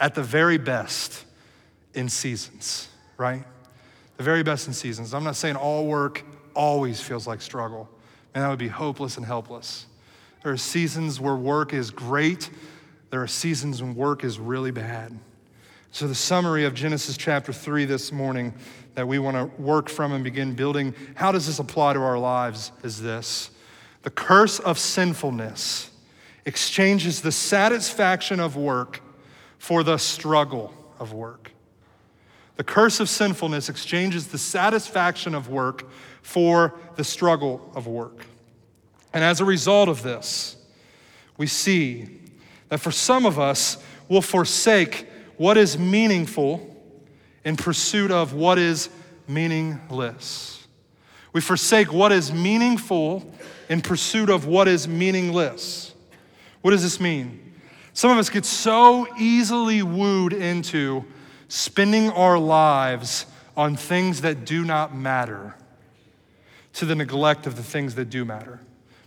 at 0.01 0.15
the 0.15 0.23
very 0.23 0.59
best 0.59 1.25
in 1.95 2.09
seasons, 2.09 2.89
right? 3.17 3.45
the 4.19 4.25
very 4.25 4.43
best 4.43 4.67
in 4.67 4.75
seasons. 4.75 5.15
I'm 5.15 5.25
not 5.25 5.37
saying 5.37 5.57
all 5.57 5.87
work 5.87 6.25
always 6.55 7.01
feels 7.01 7.27
like 7.27 7.41
struggle. 7.41 7.89
And 8.35 8.45
that 8.45 8.51
would 8.51 8.59
be 8.59 8.69
hopeless 8.69 9.17
and 9.17 9.25
helpless. 9.25 9.87
There 10.43 10.53
are 10.53 10.59
seasons 10.59 11.19
where 11.19 11.35
work 11.35 11.73
is 11.73 11.91
great, 11.91 12.51
there 13.11 13.23
are 13.23 13.29
seasons 13.29 13.81
when 13.81 13.95
work 13.95 14.23
is 14.23 14.39
really 14.39 14.71
bad. 14.71 15.19
So, 15.91 16.07
the 16.07 16.15
summary 16.15 16.67
of 16.67 16.75
Genesis 16.75 17.17
chapter 17.17 17.53
3 17.53 17.87
this 17.87 18.13
morning 18.13 18.53
that 18.95 19.09
we 19.09 19.19
want 19.19 19.37
to 19.37 19.63
work 19.63 19.89
from 19.89 20.13
and 20.13 20.23
begin 20.23 20.55
building 20.55 20.95
how 21.15 21.33
does 21.33 21.47
this 21.47 21.59
apply 21.59 21.95
to 21.95 22.01
our 22.01 22.19
lives 22.19 22.73
is 22.83 23.01
this 23.01 23.51
the 24.03 24.11
curse 24.11 24.59
of 24.59 24.79
sinfulness 24.79 25.91
exchanges 26.45 27.21
the 27.21 27.33
satisfaction 27.33 28.41
of 28.41 28.57
work 28.57 29.01
for 29.59 29.83
the 29.83 29.99
struggle 29.99 30.73
of 30.99 31.13
work. 31.13 31.53
The 32.57 32.65
curse 32.65 33.01
of 33.01 33.09
sinfulness 33.09 33.69
exchanges 33.69 34.29
the 34.29 34.39
satisfaction 34.39 35.35
of 35.35 35.49
work 35.49 35.89
for 36.23 36.75
the 36.97 37.05
struggle 37.05 37.71
of 37.75 37.87
work. 37.87 38.25
And 39.13 39.23
as 39.23 39.41
a 39.41 39.45
result 39.45 39.89
of 39.89 40.03
this, 40.03 40.57
we 41.37 41.47
see 41.47 42.09
that 42.69 42.79
for 42.79 42.91
some 42.91 43.27
of 43.27 43.39
us, 43.39 43.79
we'll 44.09 44.23
forsake 44.23 45.07
what 45.37 45.57
is 45.57 45.79
meaningful 45.79 46.77
in 47.45 47.57
pursuit 47.57 48.11
of 48.11 48.33
what 48.33 48.59
is 48.59 48.91
meaningless. 49.29 50.67
We 51.33 51.41
forsake 51.41 51.93
what 51.93 52.11
is 52.11 52.33
meaningful 52.33 53.33
in 53.69 53.81
pursuit 53.81 54.31
of 54.31 54.47
what 54.47 54.69
is 54.69 54.89
meaningless. 54.89 55.95
What 56.63 56.73
does 56.73 56.83
this 56.83 57.01
mean? 57.01 57.55
Some 57.93 58.11
of 58.11 58.19
us 58.19 58.31
get 58.31 58.45
so 58.45 59.07
easily 59.19 59.83
wooed 59.83 60.33
into 60.33 61.05
spending 61.49 62.11
our 62.11 62.39
lives 62.39 63.27
on 63.57 63.77
things 63.77 64.21
that 64.21 64.45
do 64.45 64.65
not 64.65 64.95
matter 64.95 65.55
to 66.75 66.85
the 66.85 66.95
neglect 66.95 67.47
of 67.47 67.57
the 67.57 67.63
things 67.63 67.97
that 67.97 68.09
do 68.09 68.25
matter. 68.25 68.61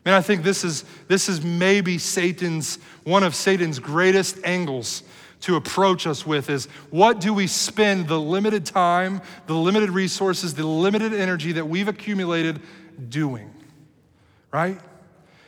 Man, 0.04 0.15
I 0.15 0.21
think 0.21 0.43
this 0.43 0.63
is, 0.63 0.84
this 1.08 1.30
is 1.30 1.43
maybe 1.43 1.97
Satan's, 1.97 2.80
one 3.04 3.24
of 3.24 3.36
Satan's 3.36 3.80
greatest 3.80 4.38
angles 4.43 5.04
to 5.41 5.56
approach 5.56 6.08
us 6.08 6.26
with 6.26 6.50
is 6.50 6.65
what 6.89 7.21
do 7.21 7.34
we 7.34 7.47
spend 7.47 8.08
the 8.08 8.19
limited 8.19 8.65
time, 8.65 9.21
the 9.47 9.56
limited 9.56 9.89
resources, 9.89 10.54
the 10.54 10.65
limited 10.65 11.13
energy 11.13 11.52
that 11.54 11.67
we've 11.67 11.88
accumulated 11.88 12.62
doing, 13.10 13.50
right? 14.51 14.79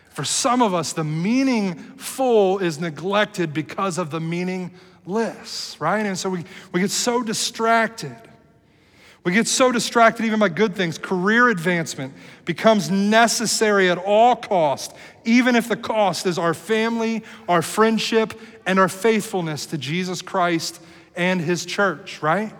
For 0.09 0.23
some 0.23 0.61
of 0.61 0.73
us, 0.73 0.93
the 0.93 1.03
meaningful 1.03 2.59
is 2.59 2.79
neglected 2.79 3.53
because 3.53 3.97
of 3.97 4.11
the 4.11 4.19
meaningless, 4.19 5.75
right? 5.79 6.05
And 6.05 6.17
so 6.17 6.29
we, 6.29 6.45
we 6.71 6.81
get 6.81 6.91
so 6.91 7.23
distracted. 7.23 8.15
We 9.23 9.31
get 9.31 9.47
so 9.47 9.71
distracted 9.71 10.25
even 10.25 10.39
by 10.39 10.49
good 10.49 10.75
things. 10.75 10.97
Career 10.97 11.49
advancement 11.49 12.13
becomes 12.45 12.91
necessary 12.91 13.89
at 13.89 13.97
all 13.97 14.35
cost, 14.35 14.93
even 15.25 15.55
if 15.55 15.67
the 15.67 15.77
cost 15.77 16.25
is 16.27 16.37
our 16.37 16.53
family, 16.53 17.23
our 17.47 17.61
friendship, 17.61 18.39
and 18.65 18.79
our 18.79 18.89
faithfulness 18.89 19.65
to 19.67 19.77
Jesus 19.77 20.21
Christ 20.21 20.81
and 21.15 21.41
his 21.41 21.65
church, 21.65 22.21
right? 22.21 22.53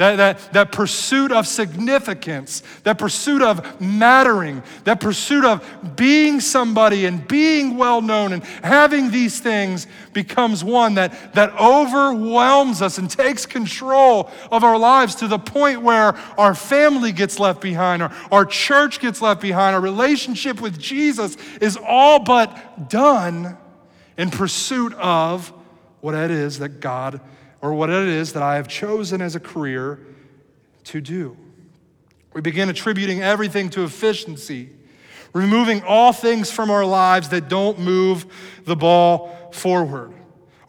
That, 0.00 0.16
that, 0.16 0.52
that 0.54 0.72
pursuit 0.72 1.30
of 1.30 1.46
significance, 1.46 2.62
that 2.84 2.96
pursuit 2.96 3.42
of 3.42 3.78
mattering, 3.82 4.62
that 4.84 4.98
pursuit 4.98 5.44
of 5.44 5.62
being 5.94 6.40
somebody 6.40 7.04
and 7.04 7.28
being 7.28 7.76
well 7.76 8.00
known 8.00 8.32
and 8.32 8.42
having 8.42 9.10
these 9.10 9.40
things 9.40 9.86
becomes 10.14 10.64
one 10.64 10.94
that, 10.94 11.34
that 11.34 11.52
overwhelms 11.60 12.80
us 12.80 12.96
and 12.96 13.10
takes 13.10 13.44
control 13.44 14.30
of 14.50 14.64
our 14.64 14.78
lives 14.78 15.16
to 15.16 15.28
the 15.28 15.38
point 15.38 15.82
where 15.82 16.16
our 16.38 16.54
family 16.54 17.12
gets 17.12 17.38
left 17.38 17.60
behind, 17.60 18.02
our, 18.02 18.10
our 18.32 18.46
church 18.46 19.00
gets 19.00 19.20
left 19.20 19.42
behind, 19.42 19.74
our 19.74 19.82
relationship 19.82 20.62
with 20.62 20.78
Jesus 20.78 21.36
is 21.60 21.76
all 21.76 22.20
but 22.20 22.88
done 22.88 23.58
in 24.16 24.30
pursuit 24.30 24.94
of 24.94 25.52
what 26.00 26.14
it 26.14 26.30
is 26.30 26.60
that 26.60 26.80
God 26.80 27.20
or 27.62 27.74
what 27.74 27.90
it 27.90 28.08
is 28.08 28.32
that 28.32 28.42
I 28.42 28.56
have 28.56 28.68
chosen 28.68 29.20
as 29.20 29.34
a 29.34 29.40
career 29.40 30.00
to 30.84 31.00
do. 31.00 31.36
We 32.32 32.40
begin 32.40 32.68
attributing 32.68 33.22
everything 33.22 33.70
to 33.70 33.84
efficiency, 33.84 34.70
removing 35.32 35.82
all 35.82 36.12
things 36.12 36.50
from 36.50 36.70
our 36.70 36.84
lives 36.84 37.28
that 37.30 37.48
don't 37.48 37.78
move 37.78 38.26
the 38.64 38.76
ball 38.76 39.50
forward. 39.52 40.14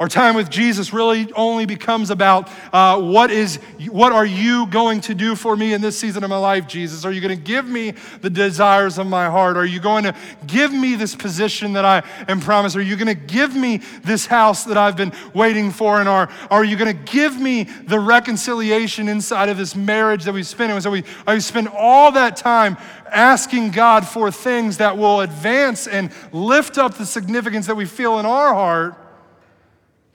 Our 0.02 0.08
time 0.08 0.34
with 0.34 0.50
Jesus 0.50 0.94
really 0.94 1.32
only 1.34 1.68
becomes 1.68 2.10
about 2.10 2.50
uh, 2.74 3.00
what 3.00 3.30
is 3.30 3.58
what 3.92 4.12
are 4.12 4.26
you 4.26 4.66
going 4.66 5.00
to 5.02 5.14
do 5.14 5.36
for 5.36 5.56
me 5.56 5.74
in 5.74 5.82
this 5.82 5.96
season 5.96 6.24
of 6.24 6.30
my 6.32 6.40
life, 6.40 6.66
Jesus? 6.68 7.06
Are 7.06 7.12
you 7.12 7.22
going 7.22 7.38
to 7.38 7.44
give 7.44 7.68
me 7.68 7.94
the 8.22 8.30
desires 8.32 8.98
of 8.98 9.06
my 9.06 9.30
heart? 9.30 9.58
Are 9.58 9.66
you 9.66 9.80
going 9.80 10.06
to 10.06 10.16
give 10.48 10.74
me 10.74 10.96
this 10.96 11.14
position 11.14 11.74
that 11.74 11.86
I 11.86 12.02
am 12.28 12.40
promised? 12.40 12.76
Are 12.76 12.82
you 12.82 12.96
going 12.96 13.10
to 13.10 13.14
give 13.14 13.56
me 13.56 13.78
this 14.04 14.26
house 14.26 14.64
that 14.64 14.76
I've 14.76 14.98
been 14.98 15.14
waiting 15.36 15.70
for? 15.70 16.00
And 16.00 16.10
are, 16.10 16.32
are 16.50 16.64
you 16.64 16.78
going 16.78 16.98
to 16.98 17.04
give 17.12 17.40
me 17.40 17.66
the 17.66 18.00
reconciliation 18.00 19.08
inside 19.08 19.50
of 19.50 19.58
this 19.58 19.76
marriage 19.76 20.24
that 20.24 20.34
we 20.34 20.42
spend? 20.42 20.72
And 20.72 20.82
so 20.82 20.90
we, 20.90 21.04
I 21.28 21.38
spend 21.38 21.68
all 21.68 22.12
that 22.14 22.38
time 22.38 22.76
asking 23.12 23.70
God 23.70 24.08
for 24.08 24.32
things 24.32 24.78
that 24.78 24.98
will 24.98 25.22
advance 25.22 25.86
and 25.86 26.12
lift 26.32 26.80
up 26.80 26.96
the 26.96 27.06
significance 27.06 27.68
that 27.68 27.76
we 27.76 27.86
feel 27.86 28.18
in 28.18 28.26
our 28.26 28.52
heart 28.56 28.98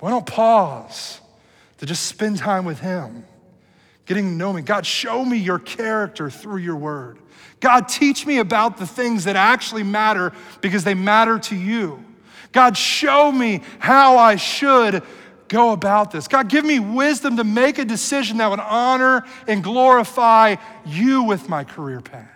why 0.01 0.11
don't 0.11 0.27
pause 0.27 1.21
to 1.79 1.87
just 1.87 2.07
spend 2.07 2.39
time 2.39 2.65
with 2.65 2.81
Him, 2.81 3.25
getting 4.05 4.25
to 4.25 4.35
know 4.35 4.53
me? 4.53 4.63
God, 4.63 4.85
show 4.85 5.25
me 5.25 5.39
your 5.39 5.59
character 5.59 6.31
through 6.31 6.59
your 6.59 6.77
word. 6.77 7.19
God, 7.61 7.89
teach 7.89 8.27
me 8.27 8.39
about 8.39 8.77
the 8.77 8.87
things 8.87 9.25
that 9.25 9.37
actually 9.37 9.83
matter 9.83 10.33
because 10.61 10.85
they 10.85 10.95
matter 10.95 11.39
to 11.39 11.57
you. 11.57 12.05
God, 12.53 12.77
show 12.77 13.33
me 13.33 13.63
how 13.79 14.19
I 14.19 14.37
should 14.37 15.03
go 15.49 15.73
about 15.73 16.11
this. 16.11 16.29
God, 16.29 16.49
give 16.49 16.65
me 16.65 16.79
wisdom 16.79 17.37
to 17.37 17.45
make 17.45 17.79
a 17.79 17.85
decision 17.85 18.39
that 18.39 18.51
would 18.51 18.61
honor 18.61 19.25
and 19.47 19.63
glorify 19.63 20.57
you 20.85 21.23
with 21.23 21.49
my 21.49 21.65
career 21.65 22.01
path. 22.01 22.31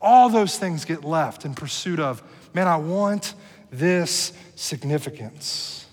All 0.00 0.28
those 0.28 0.58
things 0.58 0.84
get 0.84 1.04
left 1.04 1.44
in 1.44 1.54
pursuit 1.54 1.98
of, 1.98 2.22
man, 2.52 2.68
I 2.68 2.76
want 2.76 3.34
this 3.70 4.32
significance. 4.54 5.83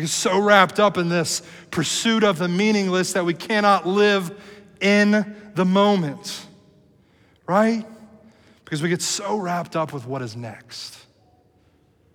We 0.00 0.04
get 0.04 0.12
so 0.12 0.38
wrapped 0.40 0.80
up 0.80 0.96
in 0.96 1.10
this 1.10 1.42
pursuit 1.70 2.24
of 2.24 2.38
the 2.38 2.48
meaningless 2.48 3.12
that 3.12 3.26
we 3.26 3.34
cannot 3.34 3.86
live 3.86 4.34
in 4.80 5.36
the 5.54 5.66
moment, 5.66 6.46
right? 7.46 7.84
Because 8.64 8.80
we 8.80 8.88
get 8.88 9.02
so 9.02 9.36
wrapped 9.36 9.76
up 9.76 9.92
with 9.92 10.06
what 10.06 10.22
is 10.22 10.34
next. 10.34 10.96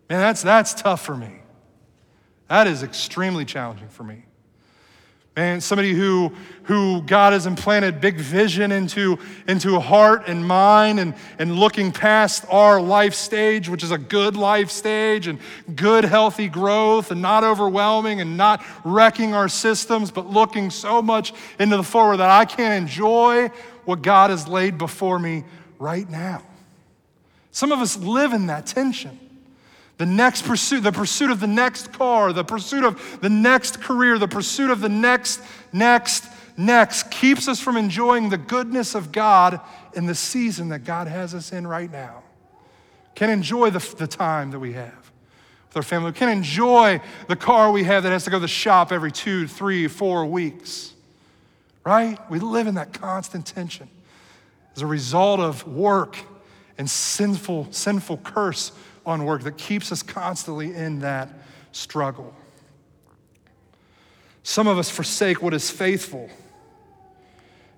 Man, 0.10 0.20
that's, 0.20 0.42
that's 0.42 0.74
tough 0.74 1.06
for 1.06 1.16
me. 1.16 1.44
That 2.48 2.66
is 2.66 2.82
extremely 2.82 3.46
challenging 3.46 3.90
for 3.90 4.04
me. 4.04 4.25
Man, 5.36 5.60
somebody 5.60 5.92
who, 5.92 6.32
who 6.64 7.02
God 7.02 7.34
has 7.34 7.46
implanted 7.46 8.00
big 8.00 8.16
vision 8.16 8.72
into, 8.72 9.20
into 9.50 9.78
heart 9.82 10.24
and 10.28 10.48
mind 10.48 10.98
and, 10.98 11.14
and 11.38 11.58
looking 11.58 11.92
past 11.92 12.46
our 12.50 12.80
life 12.82 13.14
stage, 13.14 13.68
which 13.68 13.84
is 13.84 13.92
a 13.92 13.98
good 13.98 14.38
life 14.38 14.72
stage 14.72 15.28
and 15.28 15.40
good, 15.76 16.06
healthy 16.06 16.48
growth 16.48 17.12
and 17.12 17.22
not 17.22 17.44
overwhelming 17.44 18.22
and 18.22 18.38
not 18.38 18.64
wrecking 18.86 19.34
our 19.34 19.50
systems, 19.50 20.10
but 20.10 20.28
looking 20.28 20.70
so 20.70 21.02
much 21.02 21.34
into 21.60 21.76
the 21.76 21.84
forward 21.84 22.18
that 22.18 22.30
I 22.30 22.46
can't 22.46 22.82
enjoy 22.82 23.50
what 23.84 24.02
God 24.02 24.30
has 24.30 24.48
laid 24.48 24.78
before 24.78 25.20
me 25.20 25.44
right 25.80 26.10
now. 26.10 26.44
Some 27.52 27.74
of 27.74 27.80
us 27.80 27.98
live 27.98 28.32
in 28.32 28.48
that 28.48 28.68
tension. 28.68 29.20
The 29.98 30.06
next 30.06 30.44
pursuit, 30.44 30.82
the 30.82 30.92
pursuit 30.92 31.32
of 31.32 31.40
the 31.40 31.48
next 31.48 31.94
car, 31.94 32.34
the 32.34 32.44
pursuit 32.44 32.84
of 32.84 33.20
the 33.22 33.30
next 33.30 33.82
career, 33.82 34.20
the 34.20 34.28
pursuit 34.28 34.70
of 34.70 34.82
the 34.82 34.90
next, 34.90 35.40
next, 35.72 36.26
next 36.58 37.10
keeps 37.12 37.48
us 37.48 37.62
from 37.62 37.78
enjoying 37.78 38.30
the 38.30 38.38
goodness 38.38 38.94
of 38.94 39.12
God 39.12 39.62
in 39.94 40.06
the 40.06 40.16
season 40.16 40.70
that 40.70 40.84
God 40.84 41.08
has 41.08 41.34
us 41.34 41.54
in 41.54 41.66
right 41.66 41.90
now. 41.90 42.24
Can 43.16 43.30
enjoy 43.30 43.70
the, 43.70 43.96
the 43.96 44.08
time 44.08 44.52
that 44.52 44.60
we 44.60 44.74
have 44.74 45.12
with 45.70 45.78
our 45.78 45.84
family. 45.84 46.12
Can 46.12 46.28
enjoy 46.28 47.00
the 47.30 47.38
car 47.38 47.72
we 47.72 47.86
have 47.86 48.04
that 48.04 48.12
has 48.12 48.26
to 48.26 48.30
go 48.30 48.38
to 48.38 48.42
the 48.42 48.48
shop 48.50 48.92
every 48.92 49.14
two, 49.14 49.48
three, 49.48 49.88
four 49.88 50.26
weeks. 50.26 50.94
Right? 51.86 52.20
We 52.30 52.40
live 52.40 52.68
in 52.68 52.76
that 52.76 52.92
constant 52.92 53.46
tension 53.46 53.88
as 54.76 54.82
a 54.82 54.88
result 54.88 55.40
of 55.40 55.66
work 55.66 56.18
and 56.78 56.90
sinful, 56.90 57.68
sinful 57.72 58.18
curse 58.18 58.74
on 59.06 59.26
work 59.26 59.44
that 59.44 59.58
keeps 59.58 59.92
us 59.92 60.02
constantly 60.02 60.74
in 60.74 61.00
that 61.00 61.30
struggle. 61.72 62.34
Some 64.44 64.68
of 64.68 64.78
us 64.78 64.90
forsake 64.90 65.42
what 65.42 65.54
is 65.54 65.70
faithful 65.70 66.30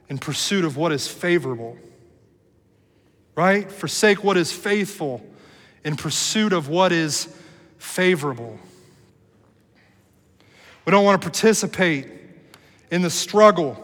in 0.10 0.18
pursuit 0.18 0.66
of 0.66 0.78
what 0.78 0.92
is 0.92 1.08
favorable. 1.08 1.78
Right? 3.36 3.72
Forsake 3.72 4.24
what 4.24 4.38
is 4.38 4.52
faithful 4.52 5.26
in 5.84 5.96
pursuit 5.96 6.54
of 6.54 6.70
what 6.70 6.92
is 6.92 7.34
favorable. 7.78 8.60
We 10.86 10.92
don't 10.92 11.06
want 11.06 11.22
to 11.22 11.26
participate 11.26 12.08
in 12.92 13.02
the 13.02 13.10
struggle 13.10 13.84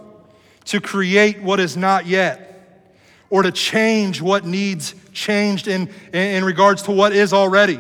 to 0.66 0.80
create 0.80 1.42
what 1.42 1.60
is 1.60 1.76
not 1.76 2.06
yet 2.06 2.90
or 3.30 3.44
to 3.44 3.52
change 3.52 4.22
what 4.22 4.46
needs 4.46 4.96
changed 5.14 5.68
in, 5.68 5.90
in 6.12 6.44
regards 6.44 6.84
to 6.84 6.92
what 6.92 7.14
is 7.14 7.34
already. 7.34 7.80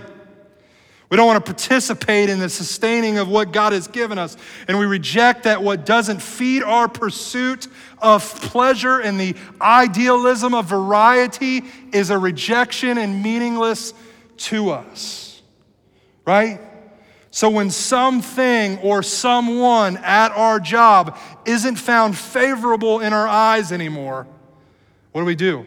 We 1.13 1.17
don't 1.17 1.27
want 1.27 1.45
to 1.45 1.53
participate 1.53 2.29
in 2.29 2.39
the 2.39 2.49
sustaining 2.49 3.19
of 3.19 3.27
what 3.27 3.51
God 3.51 3.71
has 3.71 3.87
given 3.87 4.17
us. 4.17 4.35
And 4.67 4.79
we 4.79 4.87
reject 4.87 5.43
that 5.43 5.61
what 5.61 5.85
doesn't 5.85 6.23
feed 6.23 6.63
our 6.63 6.87
pursuit 6.87 7.67
of 7.99 8.23
pleasure 8.41 8.99
and 8.99 9.19
the 9.19 9.35
idealism 9.61 10.55
of 10.55 10.65
variety 10.65 11.65
is 11.91 12.09
a 12.09 12.17
rejection 12.17 12.97
and 12.97 13.21
meaningless 13.21 13.93
to 14.37 14.71
us. 14.71 15.43
Right? 16.25 16.59
So 17.29 17.47
when 17.47 17.69
something 17.69 18.79
or 18.79 19.03
someone 19.03 19.97
at 19.97 20.31
our 20.31 20.59
job 20.59 21.17
isn't 21.45 21.75
found 21.75 22.17
favorable 22.17 23.01
in 23.01 23.13
our 23.13 23.27
eyes 23.27 23.71
anymore, 23.71 24.25
what 25.11 25.21
do 25.21 25.25
we 25.25 25.35
do? 25.35 25.63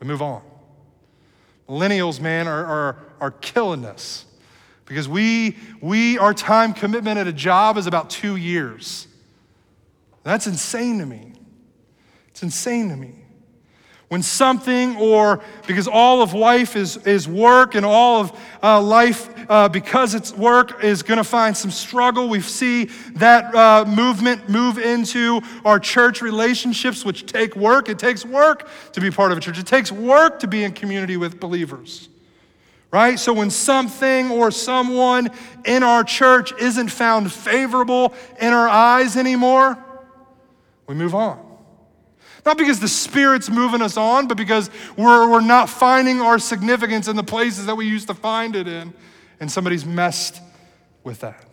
We 0.00 0.06
move 0.06 0.20
on. 0.20 0.42
Millennials, 1.68 2.20
man, 2.20 2.46
are, 2.46 2.64
are, 2.64 2.96
are 3.20 3.30
killing 3.30 3.84
us 3.84 4.26
because 4.86 5.08
we, 5.08 5.56
we, 5.80 6.18
our 6.18 6.34
time 6.34 6.74
commitment 6.74 7.18
at 7.18 7.26
a 7.26 7.32
job 7.32 7.78
is 7.78 7.86
about 7.86 8.10
two 8.10 8.36
years. 8.36 9.06
That's 10.22 10.46
insane 10.46 10.98
to 10.98 11.06
me. 11.06 11.32
It's 12.28 12.42
insane 12.42 12.88
to 12.90 12.96
me. 12.96 13.23
When 14.14 14.22
something, 14.22 14.96
or 14.98 15.40
because 15.66 15.88
all 15.88 16.22
of 16.22 16.34
life 16.34 16.76
is, 16.76 16.98
is 16.98 17.26
work 17.26 17.74
and 17.74 17.84
all 17.84 18.20
of 18.20 18.40
uh, 18.62 18.80
life, 18.80 19.28
uh, 19.50 19.68
because 19.68 20.14
it's 20.14 20.32
work, 20.32 20.84
is 20.84 21.02
going 21.02 21.16
to 21.16 21.24
find 21.24 21.56
some 21.56 21.72
struggle, 21.72 22.28
we 22.28 22.40
see 22.40 22.84
that 23.14 23.52
uh, 23.52 23.84
movement 23.86 24.48
move 24.48 24.78
into 24.78 25.40
our 25.64 25.80
church 25.80 26.22
relationships, 26.22 27.04
which 27.04 27.26
take 27.26 27.56
work. 27.56 27.88
It 27.88 27.98
takes 27.98 28.24
work 28.24 28.68
to 28.92 29.00
be 29.00 29.10
part 29.10 29.32
of 29.32 29.38
a 29.38 29.40
church, 29.40 29.58
it 29.58 29.66
takes 29.66 29.90
work 29.90 30.38
to 30.38 30.46
be 30.46 30.62
in 30.62 30.74
community 30.74 31.16
with 31.16 31.40
believers 31.40 32.08
right? 32.92 33.18
So 33.18 33.32
when 33.32 33.50
something 33.50 34.30
or 34.30 34.52
someone 34.52 35.30
in 35.64 35.82
our 35.82 36.04
church 36.04 36.52
isn't 36.60 36.86
found 36.86 37.32
favorable 37.32 38.14
in 38.40 38.52
our 38.52 38.68
eyes 38.68 39.16
anymore, 39.16 39.76
we 40.86 40.94
move 40.94 41.16
on. 41.16 41.43
Not 42.44 42.58
because 42.58 42.78
the 42.78 42.88
Spirit's 42.88 43.48
moving 43.48 43.80
us 43.80 43.96
on, 43.96 44.28
but 44.28 44.36
because 44.36 44.70
we're, 44.96 45.30
we're 45.30 45.40
not 45.40 45.70
finding 45.70 46.20
our 46.20 46.38
significance 46.38 47.08
in 47.08 47.16
the 47.16 47.24
places 47.24 47.66
that 47.66 47.74
we 47.74 47.86
used 47.86 48.08
to 48.08 48.14
find 48.14 48.54
it 48.54 48.68
in, 48.68 48.92
and 49.40 49.50
somebody's 49.50 49.86
messed 49.86 50.40
with 51.02 51.20
that. 51.20 51.44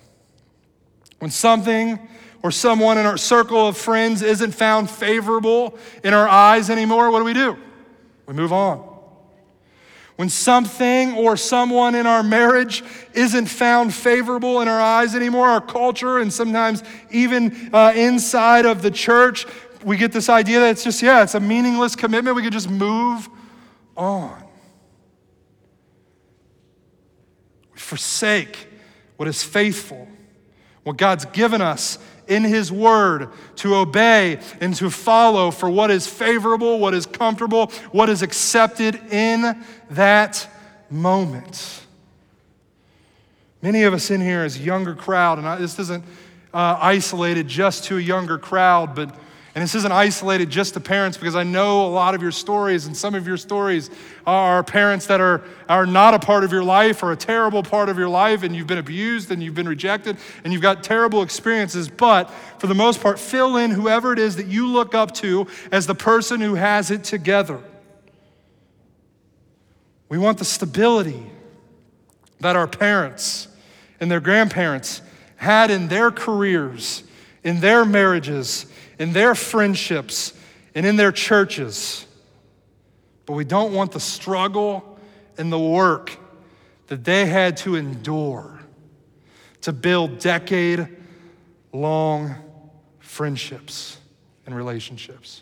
When 1.20 1.32
something 1.32 2.00
or 2.44 2.52
someone 2.52 2.98
in 2.98 3.06
our 3.06 3.18
circle 3.18 3.68
of 3.68 3.78
friends 3.78 4.22
isn't 4.22 4.52
found 4.52 4.90
favorable 4.90 5.78
in 6.04 6.14
our 6.14 6.28
eyes 6.28 6.70
anymore, 6.70 7.12
what 7.12 7.20
do 7.20 7.26
we 7.26 7.34
do? 7.34 7.58
We 8.26 8.34
move 8.34 8.52
on. 8.52 8.88
When 10.18 10.30
something 10.30 11.16
or 11.16 11.38
someone 11.38 11.96
in 11.96 12.06
our 12.06 12.22
marriage 12.22 12.84
isn't 13.14 13.48
found 13.48 13.94
favorable 13.94 14.62
in 14.62 14.68
our 14.68 14.80
eyes 14.80 15.16
anymore, 15.16 15.48
our 15.48 15.62
culture, 15.62 16.20
and 16.20 16.32
sometimes 16.32 16.84
even 17.10 17.70
uh, 17.74 17.94
inside 17.96 18.66
of 18.66 18.82
the 18.82 18.92
church, 18.92 19.46
we 19.84 19.98
get 19.98 20.12
this 20.12 20.30
idea 20.30 20.60
that 20.62 20.72
it's 20.72 20.84
just, 20.84 21.02
yeah, 21.02 21.24
it's 21.24 21.36
a 21.36 21.40
meaningless 21.40 21.96
commitment. 21.96 22.36
We 22.36 22.44
could 22.44 22.54
just 22.54 22.70
move 22.70 23.28
on. 23.96 24.44
We 27.74 27.80
forsake 27.80 28.68
what 29.18 29.28
is 29.28 29.44
faithful, 29.44 30.08
what 30.84 30.98
God's 30.98 31.26
given 31.26 31.62
us 31.62 32.00
in 32.28 32.44
His 32.44 32.72
Word 32.72 33.30
to 33.58 33.76
obey 33.76 34.40
and 34.60 34.76
to 34.76 34.90
follow 34.90 35.52
for 35.52 35.70
what 35.70 35.92
is 35.92 36.08
favorable, 36.08 36.80
what 36.80 36.94
is 36.94 37.06
comfortable, 37.06 37.68
what 37.92 38.10
is 38.10 38.22
accepted 38.22 38.96
in 39.12 39.64
that 39.92 40.48
moment. 40.90 41.82
Many 43.62 43.84
of 43.84 43.94
us 43.94 44.10
in 44.10 44.22
here 44.22 44.42
as 44.44 44.60
younger 44.60 44.96
crowd, 44.96 45.38
and 45.38 45.62
this 45.62 45.78
isn't 45.78 46.04
uh, 46.54 46.78
isolated 46.82 47.48
just 47.48 47.84
to 47.86 47.98
a 47.98 48.02
younger 48.02 48.38
crowd, 48.38 48.96
but 48.96 49.16
and 49.54 49.62
this 49.62 49.76
isn't 49.76 49.92
isolated 49.92 50.50
just 50.50 50.76
to 50.76 50.80
parents 50.80 51.18
because 51.18 51.36
I 51.36 51.44
know 51.44 51.86
a 51.86 51.90
lot 51.90 52.16
of 52.16 52.22
your 52.22 52.32
stories, 52.32 52.86
and 52.86 52.96
some 52.96 53.16
of 53.16 53.28
your 53.28 53.36
stories 53.36 53.90
are 54.26 54.64
parents 54.64 55.08
that 55.08 55.20
are, 55.20 55.44
are 55.68 55.86
not 55.86 56.14
a 56.14 56.20
part 56.20 56.46
of 56.46 56.54
your 56.54 56.64
life 56.64 57.04
or 57.04 57.12
a 57.12 57.18
terrible 57.18 57.62
part 57.62 57.90
of 57.90 57.98
your 57.98 58.08
life, 58.08 58.44
and 58.44 58.56
you've 58.56 58.68
been 58.68 58.78
abused 58.78 59.30
and 59.30 59.44
you've 59.44 59.56
been 59.56 59.68
rejected 59.68 60.16
and 60.46 60.54
you've 60.54 60.62
got 60.62 60.84
terrible 60.84 61.22
experiences. 61.22 61.90
But 61.90 62.30
for 62.60 62.68
the 62.68 62.76
most 62.76 63.02
part, 63.02 63.20
fill 63.20 63.58
in 63.58 63.72
whoever 63.72 64.14
it 64.14 64.20
is 64.20 64.38
that 64.38 64.48
you 64.48 64.68
look 64.68 64.96
up 64.96 65.14
to 65.16 65.48
as 65.70 65.86
the 65.86 65.96
person 65.96 66.40
who 66.40 66.56
has 66.56 66.90
it 66.90 67.04
together. 67.04 67.60
We 70.08 70.18
want 70.18 70.38
the 70.38 70.46
stability 70.46 71.30
that 72.40 72.56
our 72.56 72.68
parents 72.68 73.50
and 74.00 74.10
their 74.10 74.22
grandparents 74.22 75.02
had 75.36 75.72
in 75.72 75.90
their 75.90 76.10
careers, 76.10 77.04
in 77.44 77.60
their 77.60 77.84
marriages 77.84 78.71
in 79.02 79.14
their 79.14 79.34
friendships, 79.34 80.32
and 80.76 80.86
in 80.86 80.96
their 80.96 81.12
churches. 81.12 82.06
But 83.26 83.34
we 83.34 83.44
don't 83.44 83.74
want 83.74 83.94
the 83.94 84.00
struggle 84.00 85.00
and 85.40 85.52
the 85.52 85.58
work 85.58 86.16
that 86.86 87.04
they 87.04 87.26
had 87.26 87.58
to 87.58 87.76
endure 87.76 88.60
to 89.62 89.74
build 89.74 90.20
decade 90.20 90.88
long 91.74 92.36
friendships 93.00 93.98
and 94.46 94.56
relationships. 94.56 95.42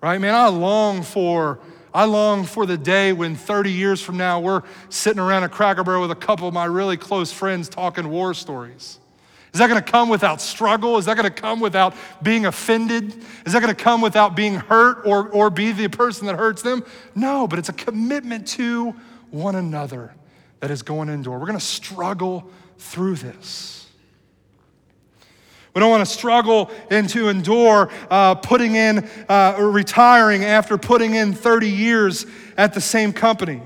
Right, 0.00 0.20
man? 0.20 0.34
I 0.34 0.48
long 0.48 1.02
for 1.02 1.60
I 1.94 2.06
long 2.06 2.42
for 2.42 2.66
the 2.66 2.76
day 2.76 3.12
when 3.12 3.36
30 3.36 3.70
years 3.70 4.00
from 4.00 4.16
now 4.16 4.40
we're 4.40 4.62
sitting 4.88 5.20
around 5.20 5.44
a 5.44 5.48
cracker 5.48 5.84
barrel 5.84 6.02
with 6.02 6.10
a 6.10 6.16
couple 6.16 6.48
of 6.48 6.54
my 6.54 6.64
really 6.64 6.96
close 6.96 7.30
friends 7.30 7.68
talking 7.68 8.08
war 8.08 8.34
stories. 8.34 8.98
Is 9.54 9.60
that 9.60 9.68
going 9.68 9.80
to 9.80 9.88
come 9.90 10.08
without 10.08 10.40
struggle? 10.40 10.98
Is 10.98 11.04
that 11.04 11.16
going 11.16 11.32
to 11.32 11.42
come 11.42 11.60
without 11.60 11.94
being 12.20 12.44
offended? 12.44 13.14
Is 13.46 13.52
that 13.52 13.62
going 13.62 13.74
to 13.74 13.82
come 13.82 14.00
without 14.00 14.34
being 14.34 14.56
hurt 14.56 15.06
or, 15.06 15.28
or 15.28 15.48
be 15.48 15.70
the 15.70 15.86
person 15.86 16.26
that 16.26 16.34
hurts 16.34 16.60
them? 16.62 16.84
No, 17.14 17.46
but 17.46 17.60
it's 17.60 17.68
a 17.68 17.72
commitment 17.72 18.48
to 18.48 18.96
one 19.30 19.54
another 19.54 20.12
that 20.58 20.72
is 20.72 20.82
going 20.82 21.06
to 21.06 21.14
endure. 21.14 21.38
We're 21.38 21.46
going 21.46 21.58
to 21.58 21.64
struggle 21.64 22.50
through 22.78 23.14
this. 23.14 23.86
We 25.72 25.78
don't 25.78 25.90
want 25.90 26.04
to 26.04 26.12
struggle 26.12 26.72
and 26.90 27.08
to 27.10 27.28
endure 27.28 27.92
uh, 28.10 28.34
putting 28.34 28.74
in, 28.74 29.08
uh, 29.28 29.54
retiring 29.60 30.44
after 30.44 30.76
putting 30.76 31.14
in 31.14 31.32
30 31.32 31.70
years 31.70 32.26
at 32.56 32.74
the 32.74 32.80
same 32.80 33.12
company, 33.12 33.62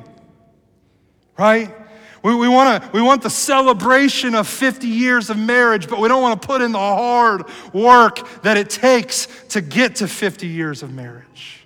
right? 1.39 1.75
We, 2.23 2.35
we, 2.35 2.49
wanna, 2.49 2.89
we 2.93 3.01
want 3.01 3.23
the 3.23 3.31
celebration 3.31 4.35
of 4.35 4.49
50 4.49 4.87
years 4.87 5.31
of 5.31 5.39
marriage, 5.39 5.89
but 5.89 6.01
we 6.01 6.09
don't 6.09 6.23
want 6.23 6.41
to 6.41 6.47
put 6.47 6.63
in 6.63 6.73
the 6.73 6.79
hard 6.79 7.45
work 7.73 8.43
that 8.43 8.57
it 8.57 8.71
takes 8.71 9.29
to 9.51 9.61
get 9.61 9.97
to 9.97 10.09
50 10.09 10.47
years 10.47 10.83
of 10.83 10.93
marriage. 10.93 11.58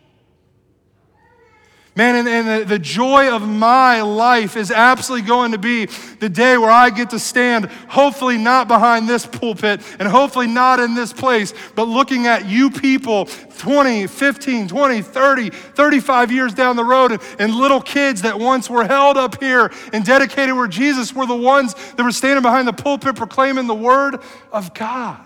Man, 1.94 2.16
and, 2.16 2.26
and 2.26 2.62
the, 2.62 2.64
the, 2.64 2.78
joy 2.78 3.30
of 3.30 3.46
my 3.46 4.00
life 4.00 4.56
is 4.56 4.70
absolutely 4.70 5.26
going 5.28 5.52
to 5.52 5.58
be 5.58 5.86
the 6.20 6.28
day 6.30 6.56
where 6.56 6.70
I 6.70 6.88
get 6.88 7.10
to 7.10 7.18
stand, 7.18 7.66
hopefully 7.66 8.38
not 8.38 8.66
behind 8.66 9.06
this 9.06 9.26
pulpit 9.26 9.82
and 9.98 10.08
hopefully 10.08 10.46
not 10.46 10.80
in 10.80 10.94
this 10.94 11.12
place, 11.12 11.52
but 11.74 11.88
looking 11.88 12.26
at 12.26 12.46
you 12.46 12.70
people 12.70 13.26
20, 13.26 14.06
15, 14.06 14.68
20, 14.68 15.02
30, 15.02 15.50
35 15.50 16.32
years 16.32 16.54
down 16.54 16.76
the 16.76 16.84
road, 16.84 17.12
and, 17.12 17.20
and 17.38 17.54
little 17.54 17.80
kids 17.82 18.22
that 18.22 18.38
once 18.38 18.70
were 18.70 18.86
held 18.86 19.18
up 19.18 19.38
here 19.38 19.70
and 19.92 20.02
dedicated 20.02 20.54
where 20.54 20.68
Jesus 20.68 21.14
were 21.14 21.26
the 21.26 21.36
ones 21.36 21.74
that 21.74 22.02
were 22.02 22.10
standing 22.10 22.42
behind 22.42 22.66
the 22.66 22.72
pulpit 22.72 23.16
proclaiming 23.16 23.66
the 23.66 23.74
word 23.74 24.16
of 24.50 24.72
God 24.72 25.20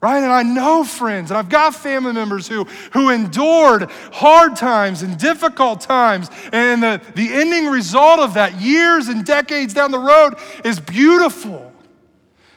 right? 0.00 0.22
And 0.22 0.32
I 0.32 0.42
know 0.42 0.84
friends, 0.84 1.30
and 1.30 1.38
I've 1.38 1.48
got 1.48 1.74
family 1.74 2.12
members 2.12 2.46
who, 2.46 2.64
who 2.92 3.10
endured 3.10 3.90
hard 4.12 4.56
times 4.56 5.02
and 5.02 5.18
difficult 5.18 5.80
times. 5.80 6.30
And 6.52 6.82
the, 6.82 7.00
the 7.14 7.32
ending 7.32 7.66
result 7.66 8.20
of 8.20 8.34
that, 8.34 8.60
years 8.60 9.08
and 9.08 9.24
decades 9.24 9.74
down 9.74 9.90
the 9.90 9.98
road, 9.98 10.34
is 10.64 10.80
beautiful. 10.80 11.65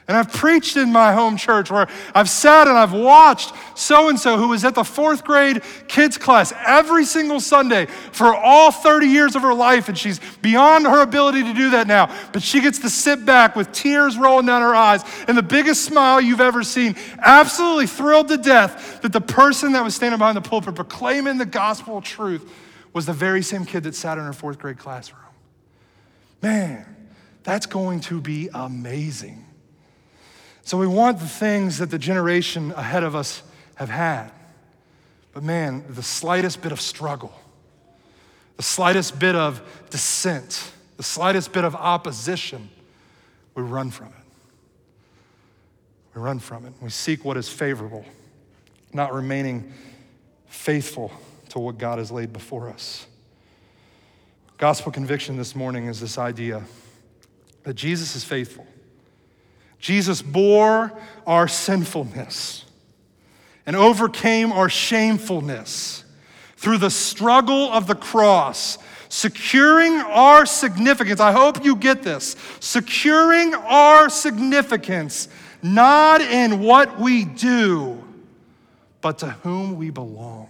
And 0.09 0.17
I've 0.17 0.33
preached 0.33 0.75
in 0.75 0.91
my 0.91 1.13
home 1.13 1.37
church 1.37 1.69
where 1.69 1.87
I've 2.15 2.31
sat 2.31 2.67
and 2.67 2.75
I've 2.75 2.93
watched 2.93 3.53
so 3.75 4.09
and 4.09 4.19
so 4.19 4.37
who 4.37 4.47
was 4.47 4.65
at 4.65 4.73
the 4.73 4.83
fourth 4.83 5.23
grade 5.23 5.61
kids 5.87 6.17
class 6.17 6.51
every 6.65 7.05
single 7.05 7.39
Sunday 7.39 7.85
for 7.85 8.33
all 8.33 8.71
30 8.71 9.05
years 9.05 9.35
of 9.35 9.43
her 9.43 9.53
life. 9.53 9.87
And 9.87 9.95
she's 9.95 10.19
beyond 10.41 10.87
her 10.87 11.03
ability 11.03 11.43
to 11.43 11.53
do 11.53 11.69
that 11.69 11.85
now. 11.85 12.11
But 12.33 12.41
she 12.41 12.59
gets 12.59 12.79
to 12.79 12.89
sit 12.89 13.23
back 13.23 13.55
with 13.55 13.71
tears 13.71 14.17
rolling 14.17 14.47
down 14.47 14.63
her 14.63 14.73
eyes 14.73 15.03
and 15.27 15.37
the 15.37 15.43
biggest 15.43 15.85
smile 15.85 16.19
you've 16.19 16.41
ever 16.41 16.63
seen, 16.63 16.95
absolutely 17.19 17.85
thrilled 17.85 18.29
to 18.29 18.37
death 18.37 19.03
that 19.03 19.13
the 19.13 19.21
person 19.21 19.73
that 19.73 19.83
was 19.83 19.93
standing 19.93 20.17
behind 20.17 20.35
the 20.35 20.41
pulpit 20.41 20.73
proclaiming 20.73 21.37
the 21.37 21.45
gospel 21.45 22.01
truth 22.01 22.51
was 22.93 23.05
the 23.05 23.13
very 23.13 23.43
same 23.43 23.63
kid 23.63 23.83
that 23.83 23.93
sat 23.93 24.17
in 24.17 24.23
her 24.23 24.33
fourth 24.33 24.57
grade 24.57 24.79
classroom. 24.79 25.21
Man, 26.41 26.83
that's 27.43 27.67
going 27.67 27.99
to 28.01 28.19
be 28.19 28.49
amazing. 28.55 29.45
So 30.69 30.77
we 30.77 30.85
want 30.85 31.17
the 31.17 31.25
things 31.25 31.79
that 31.79 31.89
the 31.89 31.97
generation 31.97 32.71
ahead 32.73 33.03
of 33.03 33.15
us 33.15 33.41
have 33.73 33.89
had. 33.89 34.29
But 35.33 35.41
man, 35.41 35.83
the 35.89 36.03
slightest 36.03 36.61
bit 36.61 36.71
of 36.71 36.79
struggle, 36.79 37.33
the 38.55 38.61
slightest 38.61 39.17
bit 39.17 39.35
of 39.35 39.63
dissent, 39.89 40.71
the 40.97 41.01
slightest 41.01 41.53
bit 41.53 41.63
of 41.63 41.73
opposition, 41.73 42.69
we 43.55 43.63
run 43.63 43.89
from 43.89 44.09
it. 44.09 44.13
We 46.13 46.21
run 46.21 46.37
from 46.37 46.67
it. 46.67 46.73
We 46.81 46.91
seek 46.91 47.25
what 47.25 47.35
is 47.35 47.49
favorable, 47.49 48.05
not 48.93 49.11
remaining 49.11 49.73
faithful 50.49 51.11
to 51.49 51.57
what 51.57 51.79
God 51.79 51.97
has 51.97 52.11
laid 52.11 52.31
before 52.31 52.69
us. 52.69 53.07
Gospel 54.59 54.91
conviction 54.91 55.35
this 55.35 55.55
morning 55.55 55.87
is 55.87 55.99
this 55.99 56.19
idea 56.19 56.61
that 57.63 57.73
Jesus 57.73 58.15
is 58.15 58.23
faithful. 58.23 58.67
Jesus 59.79 60.21
bore 60.21 60.91
our 61.25 61.47
sinfulness 61.47 62.65
and 63.65 63.75
overcame 63.75 64.51
our 64.51 64.69
shamefulness 64.69 66.03
through 66.57 66.77
the 66.77 66.89
struggle 66.89 67.71
of 67.71 67.87
the 67.87 67.95
cross, 67.95 68.77
securing 69.07 69.93
our 69.93 70.45
significance. 70.45 71.21
I 71.21 71.31
hope 71.31 71.63
you 71.63 71.75
get 71.75 72.03
this. 72.03 72.35
Securing 72.59 73.55
our 73.55 74.09
significance, 74.09 75.29
not 75.63 76.21
in 76.21 76.59
what 76.59 76.99
we 76.99 77.23
do, 77.23 78.03
but 79.01 79.19
to 79.19 79.29
whom 79.29 79.77
we 79.77 79.89
belong 79.89 80.49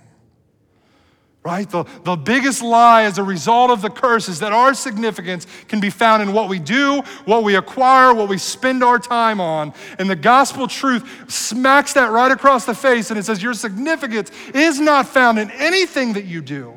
right? 1.43 1.69
The, 1.69 1.86
the 2.04 2.17
biggest 2.17 2.62
lie 2.62 3.04
as 3.04 3.17
a 3.17 3.23
result 3.23 3.71
of 3.71 3.82
the 3.82 3.89
curse 3.89 4.28
is 4.28 4.39
that 4.39 4.52
our 4.52 4.73
significance 4.73 5.47
can 5.67 5.80
be 5.80 5.89
found 5.89 6.21
in 6.21 6.34
what 6.34 6.49
we 6.49 6.60
do, 6.60 7.02
what 7.25 7.43
we 7.43 7.56
acquire, 7.56 8.13
what 8.13 8.28
we 8.28 8.38
spend 8.38 8.84
our 8.84 8.99
time 8.99 9.39
on. 9.39 9.73
And 9.97 10.10
the 10.10 10.17
gospel 10.17 10.67
truth 10.67 11.32
smacks 11.32 11.93
that 11.93 12.12
right 12.12 12.32
across 12.32 12.65
the 12.65 12.75
face 12.75 13.10
and 13.10 13.17
it 13.17 13.23
says, 13.23 13.41
Your 13.41 13.54
significance 13.54 14.32
is 14.54 14.80
not 14.80 15.08
found 15.08 15.39
in 15.39 15.49
anything 15.52 16.13
that 16.13 16.25
you 16.25 16.41
do, 16.41 16.73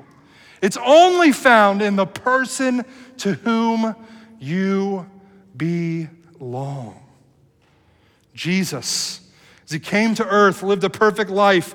it's 0.60 0.78
only 0.84 1.32
found 1.32 1.82
in 1.82 1.96
the 1.96 2.06
person 2.06 2.84
to 3.18 3.32
whom 3.34 3.96
you 4.38 5.06
belong. 5.56 6.98
Jesus, 8.32 9.20
as 9.64 9.72
he 9.72 9.80
came 9.80 10.14
to 10.14 10.26
earth, 10.26 10.62
lived 10.62 10.84
a 10.84 10.90
perfect 10.90 11.30
life, 11.30 11.74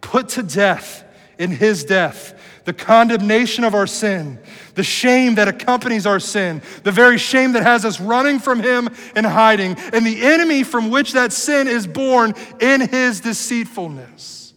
put 0.00 0.30
to 0.30 0.42
death 0.42 1.04
in 1.42 1.50
his 1.50 1.82
death, 1.84 2.38
the 2.64 2.72
condemnation 2.72 3.64
of 3.64 3.74
our 3.74 3.86
sin, 3.86 4.38
the 4.74 4.82
shame 4.84 5.34
that 5.34 5.48
accompanies 5.48 6.06
our 6.06 6.20
sin, 6.20 6.62
the 6.84 6.92
very 6.92 7.18
shame 7.18 7.52
that 7.52 7.64
has 7.64 7.84
us 7.84 8.00
running 8.00 8.38
from 8.38 8.62
him 8.62 8.88
and 9.16 9.26
hiding, 9.26 9.76
and 9.92 10.06
the 10.06 10.22
enemy 10.22 10.62
from 10.62 10.88
which 10.88 11.12
that 11.12 11.32
sin 11.32 11.66
is 11.66 11.86
born 11.86 12.32
in 12.60 12.80
his 12.80 13.20
deceitfulness. 13.20 14.54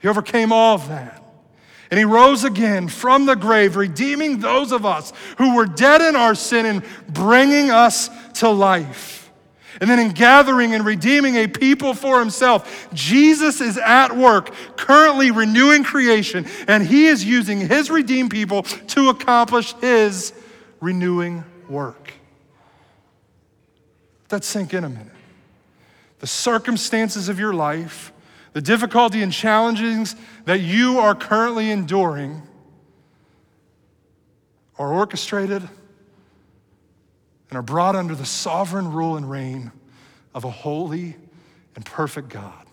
He 0.00 0.08
overcame 0.08 0.50
all 0.50 0.76
of 0.76 0.88
that. 0.88 1.22
And 1.90 1.98
he 1.98 2.04
rose 2.04 2.44
again 2.44 2.88
from 2.88 3.26
the 3.26 3.36
grave, 3.36 3.76
redeeming 3.76 4.40
those 4.40 4.72
of 4.72 4.86
us 4.86 5.12
who 5.36 5.56
were 5.56 5.66
dead 5.66 6.00
in 6.00 6.16
our 6.16 6.34
sin 6.34 6.64
and 6.64 6.82
bringing 7.08 7.70
us 7.70 8.08
to 8.40 8.48
life. 8.48 9.17
And 9.80 9.88
then 9.88 10.00
in 10.00 10.10
gathering 10.10 10.74
and 10.74 10.84
redeeming 10.84 11.36
a 11.36 11.46
people 11.46 11.94
for 11.94 12.18
himself, 12.18 12.88
Jesus 12.92 13.60
is 13.60 13.78
at 13.78 14.16
work, 14.16 14.52
currently 14.76 15.30
renewing 15.30 15.84
creation, 15.84 16.46
and 16.66 16.84
he 16.84 17.06
is 17.06 17.24
using 17.24 17.60
his 17.60 17.90
redeemed 17.90 18.30
people 18.30 18.62
to 18.64 19.08
accomplish 19.08 19.74
his 19.74 20.32
renewing 20.80 21.44
work. 21.68 22.12
Let 24.22 24.42
that 24.42 24.44
sink 24.44 24.74
in 24.74 24.84
a 24.84 24.88
minute. 24.88 25.12
The 26.18 26.26
circumstances 26.26 27.28
of 27.28 27.38
your 27.38 27.54
life, 27.54 28.12
the 28.52 28.60
difficulty 28.60 29.22
and 29.22 29.32
challenges 29.32 30.16
that 30.44 30.60
you 30.60 30.98
are 30.98 31.14
currently 31.14 31.70
enduring 31.70 32.42
are 34.76 34.92
orchestrated 34.92 35.68
and 37.50 37.58
are 37.58 37.62
brought 37.62 37.96
under 37.96 38.14
the 38.14 38.26
sovereign 38.26 38.92
rule 38.92 39.16
and 39.16 39.30
reign 39.30 39.72
of 40.34 40.44
a 40.44 40.50
holy 40.50 41.16
and 41.74 41.84
perfect 41.84 42.28
God. 42.28 42.66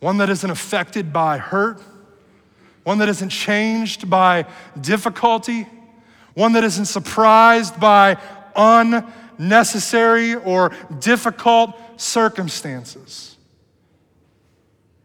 One 0.00 0.18
that 0.18 0.30
isn't 0.30 0.50
affected 0.50 1.12
by 1.12 1.38
hurt, 1.38 1.80
one 2.84 2.98
that 2.98 3.08
isn't 3.08 3.28
changed 3.28 4.08
by 4.08 4.46
difficulty, 4.80 5.66
one 6.34 6.52
that 6.54 6.64
isn't 6.64 6.86
surprised 6.86 7.78
by 7.78 8.16
unnecessary 8.56 10.34
or 10.34 10.72
difficult 10.98 11.74
circumstances. 12.00 13.36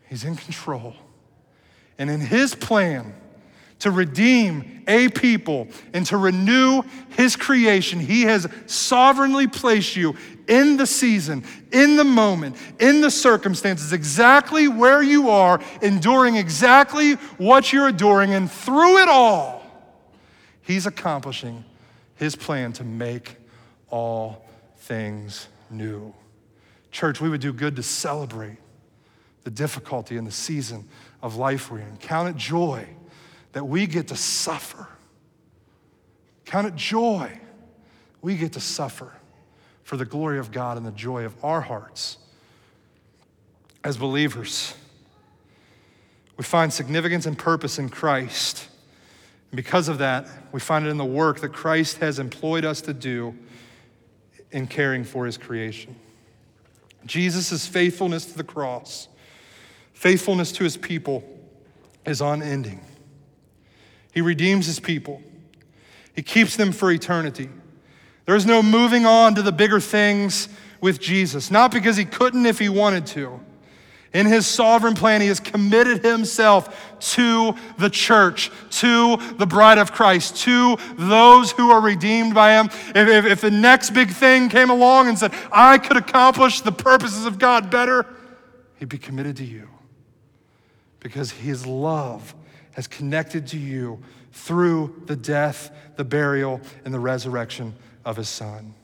He's 0.07 0.23
in 0.23 0.35
control. 0.35 0.95
And 1.97 2.09
in 2.09 2.21
his 2.21 2.55
plan, 2.55 3.13
to 3.85 3.91
redeem 3.91 4.81
a 4.87 5.09
people 5.09 5.67
and 5.93 6.07
to 6.07 6.17
renew 6.17 6.81
his 7.09 7.35
creation. 7.35 7.99
He 7.99 8.23
has 8.23 8.47
sovereignly 8.65 9.45
placed 9.45 9.95
you 9.95 10.15
in 10.47 10.77
the 10.77 10.87
season, 10.87 11.43
in 11.71 11.95
the 11.95 12.03
moment, 12.03 12.55
in 12.79 13.01
the 13.01 13.11
circumstances, 13.11 13.93
exactly 13.93 14.67
where 14.67 15.03
you 15.03 15.29
are, 15.29 15.59
enduring 15.83 16.35
exactly 16.35 17.13
what 17.37 17.71
you're 17.71 17.89
enduring, 17.89 18.33
and 18.33 18.49
through 18.49 19.03
it 19.03 19.07
all, 19.07 19.63
he's 20.63 20.87
accomplishing 20.87 21.63
his 22.15 22.35
plan 22.35 22.73
to 22.73 22.83
make 22.83 23.37
all 23.91 24.47
things 24.77 25.47
new. 25.69 26.11
Church, 26.89 27.21
we 27.21 27.29
would 27.29 27.41
do 27.41 27.53
good 27.53 27.75
to 27.75 27.83
celebrate 27.83 28.57
the 29.43 29.51
difficulty 29.51 30.17
and 30.17 30.25
the 30.25 30.31
season 30.31 30.89
of 31.21 31.35
life 31.35 31.69
we're 31.69 31.81
in. 31.81 31.97
Count 31.97 32.29
it 32.29 32.35
joy 32.35 32.87
that 33.55 33.63
we 33.63 33.87
get 33.87 34.09
to 34.09 34.17
suffer. 34.17 34.85
Count 36.43 36.67
it 36.67 36.75
joy. 36.75 37.39
We 38.21 38.35
get 38.35 38.51
to 38.53 38.59
suffer 38.59 39.13
for 39.83 39.95
the 39.95 40.03
glory 40.03 40.39
of 40.39 40.51
God 40.51 40.75
and 40.75 40.85
the 40.85 40.91
joy 40.91 41.23
of 41.23 41.33
our 41.41 41.61
hearts 41.61 42.17
as 43.81 43.95
believers. 43.95 44.75
We 46.35 46.43
find 46.43 46.73
significance 46.73 47.25
and 47.25 47.37
purpose 47.37 47.79
in 47.79 47.87
Christ. 47.87 48.67
And 49.51 49.55
because 49.55 49.87
of 49.87 49.99
that, 49.99 50.27
we 50.51 50.59
find 50.59 50.85
it 50.85 50.89
in 50.89 50.97
the 50.97 51.05
work 51.05 51.39
that 51.39 51.53
Christ 51.53 51.99
has 51.99 52.19
employed 52.19 52.65
us 52.65 52.81
to 52.81 52.93
do 52.93 53.37
in 54.51 54.67
caring 54.67 55.05
for 55.05 55.25
his 55.25 55.37
creation. 55.37 55.95
Jesus' 57.05 57.65
faithfulness 57.65 58.25
to 58.25 58.37
the 58.37 58.43
cross, 58.43 59.07
faithfulness 59.93 60.51
to 60.51 60.65
his 60.65 60.75
people, 60.75 61.23
is 62.05 62.19
unending. 62.19 62.81
He 64.15 64.21
redeems 64.21 64.65
his 64.65 64.79
people, 64.79 65.21
he 66.15 66.23
keeps 66.23 66.55
them 66.55 66.71
for 66.71 66.89
eternity. 66.89 67.49
There's 68.25 68.47
no 68.47 68.63
moving 68.63 69.05
on 69.05 69.35
to 69.35 69.43
the 69.43 69.51
bigger 69.51 69.79
things 69.79 70.49
with 70.81 70.99
Jesus, 70.99 71.51
not 71.51 71.71
because 71.71 71.95
he 71.95 72.05
couldn't 72.05 72.47
if 72.47 72.57
he 72.57 72.69
wanted 72.69 73.05
to. 73.07 73.39
In 74.13 74.25
his 74.25 74.47
sovereign 74.47 74.95
plan, 74.95 75.21
he 75.21 75.27
has 75.27 75.39
committed 75.39 76.03
himself 76.03 76.97
to 77.11 77.53
the 77.77 77.89
church, 77.89 78.49
to 78.71 79.17
the 79.37 79.45
bride 79.45 79.77
of 79.77 79.91
Christ, 79.91 80.37
to 80.37 80.77
those 80.97 81.51
who 81.51 81.69
are 81.69 81.81
redeemed 81.81 82.33
by 82.33 82.53
him. 82.53 82.67
If, 82.95 83.07
if, 83.09 83.25
if, 83.25 83.41
the 83.41 83.51
next 83.51 83.91
big 83.91 84.09
thing 84.09 84.47
came 84.49 84.69
along 84.71 85.09
and 85.09 85.19
said, 85.19 85.33
I 85.51 85.77
could 85.77 85.97
accomplish 85.97 86.61
the 86.61 86.71
purposes 86.71 87.25
of 87.25 87.37
God 87.37 87.69
better, 87.69 88.07
he'd 88.77 88.89
be 88.89 88.97
committed 88.97 89.35
to 89.37 89.43
you 89.43 89.69
because 91.01 91.29
his 91.29 91.67
love 91.67 92.33
has 92.75 92.87
connected 92.87 93.47
to 93.47 93.57
you 93.57 94.01
through 94.33 95.01
the 95.05 95.15
death, 95.15 95.71
the 95.95 96.03
burial, 96.03 96.59
and 96.83 96.93
the 96.93 96.99
resurrection 96.99 97.73
of 98.03 98.17
his 98.17 98.27
son. 98.27 98.75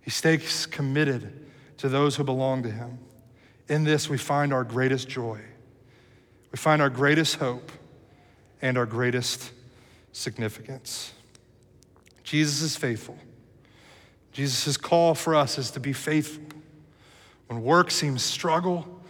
He 0.00 0.10
stays 0.10 0.64
committed 0.64 1.46
to 1.76 1.90
those 1.90 2.16
who 2.16 2.24
belong 2.24 2.62
to 2.62 2.70
him. 2.70 2.98
In 3.68 3.84
this, 3.84 4.08
we 4.08 4.16
find 4.16 4.52
our 4.52 4.64
greatest 4.64 5.08
joy, 5.08 5.40
we 6.50 6.56
find 6.56 6.80
our 6.80 6.90
greatest 6.90 7.36
hope, 7.36 7.70
and 8.62 8.78
our 8.78 8.86
greatest 8.86 9.52
significance. 10.12 11.12
Jesus 12.24 12.62
is 12.62 12.76
faithful. 12.76 13.18
Jesus' 14.32 14.78
call 14.78 15.14
for 15.14 15.34
us 15.34 15.58
is 15.58 15.70
to 15.72 15.80
be 15.80 15.92
faithful. 15.92 16.44
When 17.48 17.62
work 17.62 17.90
seems 17.90 18.22
struggle, 18.22 19.01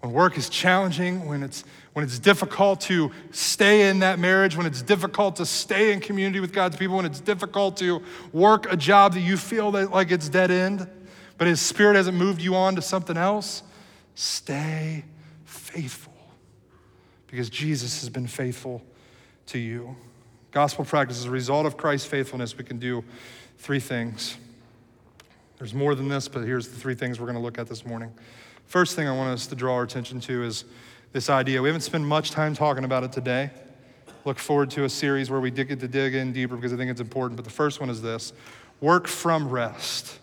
when 0.00 0.12
work 0.12 0.38
is 0.38 0.48
challenging, 0.48 1.26
when 1.26 1.42
it's 1.42 1.64
when 1.92 2.04
it's 2.04 2.18
difficult 2.18 2.80
to 2.82 3.10
stay 3.32 3.90
in 3.90 3.98
that 3.98 4.18
marriage, 4.18 4.56
when 4.56 4.64
it's 4.64 4.80
difficult 4.80 5.36
to 5.36 5.46
stay 5.46 5.92
in 5.92 6.00
community 6.00 6.38
with 6.38 6.52
God's 6.52 6.76
people, 6.76 6.96
when 6.96 7.04
it's 7.04 7.20
difficult 7.20 7.76
to 7.78 8.02
work 8.32 8.72
a 8.72 8.76
job 8.76 9.14
that 9.14 9.20
you 9.20 9.36
feel 9.36 9.72
that 9.72 9.90
like 9.90 10.10
it's 10.10 10.28
dead 10.28 10.50
end, 10.50 10.88
but 11.36 11.48
His 11.48 11.60
Spirit 11.60 11.96
hasn't 11.96 12.16
moved 12.16 12.40
you 12.40 12.54
on 12.54 12.76
to 12.76 12.82
something 12.82 13.16
else, 13.16 13.62
stay 14.14 15.04
faithful 15.44 16.12
because 17.26 17.50
Jesus 17.50 18.00
has 18.00 18.08
been 18.08 18.26
faithful 18.26 18.82
to 19.46 19.58
you. 19.58 19.96
Gospel 20.52 20.84
practice 20.84 21.18
is 21.18 21.26
a 21.26 21.30
result 21.30 21.66
of 21.66 21.76
Christ's 21.76 22.08
faithfulness, 22.08 22.56
we 22.56 22.64
can 22.64 22.78
do 22.78 23.04
three 23.58 23.80
things. 23.80 24.36
There's 25.58 25.74
more 25.74 25.94
than 25.94 26.08
this, 26.08 26.26
but 26.26 26.44
here's 26.44 26.68
the 26.68 26.78
three 26.78 26.94
things 26.94 27.20
we're 27.20 27.26
going 27.26 27.36
to 27.36 27.42
look 27.42 27.58
at 27.58 27.68
this 27.68 27.84
morning. 27.84 28.12
First 28.70 28.94
thing 28.94 29.08
I 29.08 29.12
want 29.16 29.30
us 29.30 29.48
to 29.48 29.56
draw 29.56 29.74
our 29.74 29.82
attention 29.82 30.20
to 30.20 30.44
is 30.44 30.64
this 31.12 31.28
idea. 31.28 31.60
We 31.60 31.68
haven't 31.68 31.80
spent 31.80 32.04
much 32.04 32.30
time 32.30 32.54
talking 32.54 32.84
about 32.84 33.02
it 33.02 33.10
today. 33.10 33.50
Look 34.24 34.38
forward 34.38 34.70
to 34.70 34.84
a 34.84 34.88
series 34.88 35.28
where 35.28 35.40
we 35.40 35.50
get 35.50 35.80
to 35.80 35.88
dig 35.88 36.14
in 36.14 36.32
deeper 36.32 36.54
because 36.54 36.72
I 36.72 36.76
think 36.76 36.88
it's 36.88 37.00
important. 37.00 37.34
But 37.34 37.44
the 37.44 37.50
first 37.50 37.80
one 37.80 37.90
is 37.90 38.00
this 38.00 38.32
work 38.80 39.08
from 39.08 39.48
rest, 39.48 40.20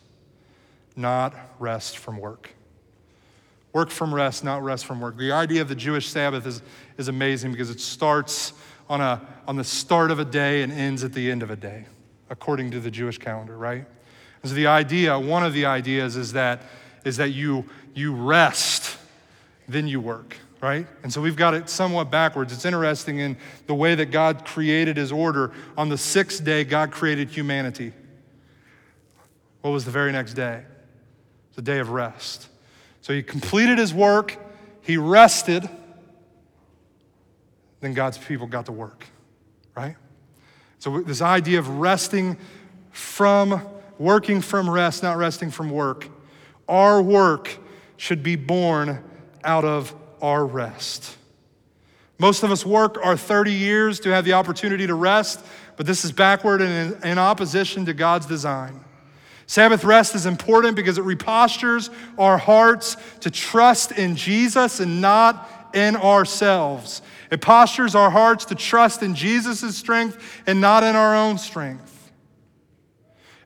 not 0.95 1.35
rest 1.59 1.97
from 1.97 2.19
work. 2.19 2.51
Work 3.73 3.89
from 3.89 4.15
rest, 4.15 4.45
not 4.45 4.63
rest 4.63 4.85
from 4.85 5.01
work. 5.01 5.17
The 5.17 5.33
idea 5.33 5.61
of 5.61 5.67
the 5.67 5.75
Jewish 5.75 6.07
Sabbath 6.07 6.47
is, 6.47 6.61
is 6.97 7.09
amazing 7.09 7.51
because 7.51 7.69
it 7.69 7.81
starts 7.81 8.53
on, 8.89 9.01
a, 9.01 9.27
on 9.45 9.57
the 9.57 9.65
start 9.65 10.09
of 10.09 10.19
a 10.19 10.25
day 10.25 10.61
and 10.61 10.71
ends 10.71 11.03
at 11.03 11.11
the 11.11 11.29
end 11.29 11.43
of 11.43 11.51
a 11.51 11.57
day, 11.57 11.85
according 12.29 12.71
to 12.71 12.79
the 12.79 12.91
Jewish 12.91 13.17
calendar, 13.17 13.57
right? 13.57 13.85
And 14.41 14.49
so 14.49 14.55
the 14.55 14.67
idea, 14.67 15.19
one 15.19 15.43
of 15.43 15.51
the 15.51 15.65
ideas 15.65 16.15
is 16.15 16.31
that, 16.31 16.61
is 17.03 17.17
that 17.17 17.29
you, 17.29 17.65
you 17.93 18.13
rest, 18.13 18.97
then 19.67 19.87
you 19.87 19.99
work, 19.99 20.37
right? 20.61 20.87
And 21.03 21.11
so 21.11 21.21
we've 21.21 21.35
got 21.35 21.53
it 21.53 21.69
somewhat 21.69 22.09
backwards. 22.11 22.53
It's 22.53 22.65
interesting 22.65 23.19
in 23.19 23.37
the 23.65 23.75
way 23.75 23.95
that 23.95 24.07
God 24.07 24.45
created 24.45 24.97
his 24.97 25.11
order. 25.11 25.51
On 25.77 25.89
the 25.89 25.97
sixth 25.97 26.43
day, 26.43 26.63
God 26.63 26.91
created 26.91 27.29
humanity. 27.29 27.93
What 29.61 29.71
was 29.71 29.85
the 29.85 29.91
very 29.91 30.11
next 30.11 30.33
day? 30.33 30.63
The 31.55 31.61
day 31.61 31.79
of 31.79 31.89
rest. 31.89 32.47
So 33.01 33.13
he 33.13 33.23
completed 33.23 33.77
his 33.77 33.93
work, 33.93 34.37
he 34.81 34.97
rested, 34.97 35.69
then 37.79 37.93
God's 37.93 38.17
people 38.17 38.47
got 38.47 38.65
to 38.65 38.71
work, 38.71 39.05
right? 39.75 39.95
So, 40.79 41.01
this 41.01 41.21
idea 41.21 41.59
of 41.59 41.69
resting 41.69 42.37
from, 42.91 43.61
working 43.97 44.41
from 44.41 44.69
rest, 44.69 45.03
not 45.03 45.17
resting 45.17 45.51
from 45.51 45.69
work, 45.69 46.09
our 46.67 47.01
work 47.01 47.57
should 47.97 48.23
be 48.23 48.35
born 48.35 49.03
out 49.43 49.65
of 49.65 49.93
our 50.21 50.45
rest. 50.45 51.17
Most 52.19 52.43
of 52.43 52.51
us 52.51 52.65
work 52.65 52.97
our 53.03 53.15
30 53.15 53.53
years 53.53 53.99
to 54.01 54.09
have 54.09 54.25
the 54.25 54.33
opportunity 54.33 54.87
to 54.87 54.95
rest, 54.95 55.43
but 55.75 55.85
this 55.85 56.03
is 56.03 56.11
backward 56.11 56.61
and 56.61 57.03
in 57.03 57.17
opposition 57.17 57.85
to 57.85 57.93
God's 57.93 58.25
design. 58.25 58.83
Sabbath 59.45 59.85
rest 59.85 60.13
is 60.13 60.25
important 60.25 60.75
because 60.75 60.97
it 60.97 61.03
repostures 61.03 61.89
our 62.17 62.37
hearts 62.37 62.97
to 63.21 63.31
trust 63.31 63.93
in 63.93 64.15
Jesus 64.15 64.79
and 64.79 64.99
not 64.99 65.49
in 65.73 65.95
ourselves. 65.95 67.01
It 67.31 67.41
postures 67.41 67.95
our 67.95 68.09
hearts 68.09 68.45
to 68.45 68.55
trust 68.55 69.03
in 69.03 69.15
Jesus' 69.15 69.77
strength 69.77 70.41
and 70.47 70.59
not 70.59 70.83
in 70.83 70.95
our 70.95 71.15
own 71.15 71.37
strength. 71.37 72.11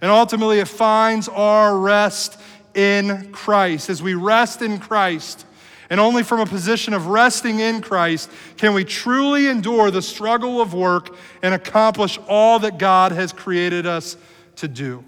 And 0.01 0.09
ultimately, 0.09 0.59
it 0.59 0.67
finds 0.67 1.27
our 1.27 1.77
rest 1.77 2.39
in 2.73 3.31
Christ. 3.31 3.89
As 3.89 4.01
we 4.01 4.13
rest 4.13 4.61
in 4.61 4.79
Christ, 4.79 5.45
and 5.89 5.99
only 5.99 6.23
from 6.23 6.39
a 6.39 6.45
position 6.45 6.93
of 6.93 7.07
resting 7.07 7.59
in 7.59 7.81
Christ 7.81 8.31
can 8.55 8.73
we 8.73 8.85
truly 8.85 9.47
endure 9.47 9.91
the 9.91 10.01
struggle 10.01 10.61
of 10.61 10.73
work 10.73 11.15
and 11.41 11.53
accomplish 11.53 12.17
all 12.29 12.59
that 12.59 12.77
God 12.77 13.11
has 13.11 13.33
created 13.33 13.85
us 13.85 14.15
to 14.55 14.69
do. 14.69 15.03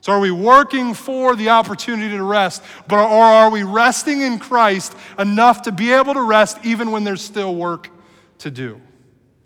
So, 0.00 0.12
are 0.12 0.20
we 0.20 0.30
working 0.30 0.94
for 0.94 1.36
the 1.36 1.50
opportunity 1.50 2.16
to 2.16 2.22
rest, 2.22 2.62
but, 2.88 3.04
or 3.04 3.22
are 3.22 3.50
we 3.50 3.62
resting 3.62 4.22
in 4.22 4.38
Christ 4.38 4.96
enough 5.18 5.62
to 5.62 5.72
be 5.72 5.92
able 5.92 6.14
to 6.14 6.22
rest 6.22 6.56
even 6.64 6.90
when 6.90 7.04
there's 7.04 7.20
still 7.20 7.54
work 7.54 7.90
to 8.38 8.50
do? 8.50 8.80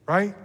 Right? 0.07 0.37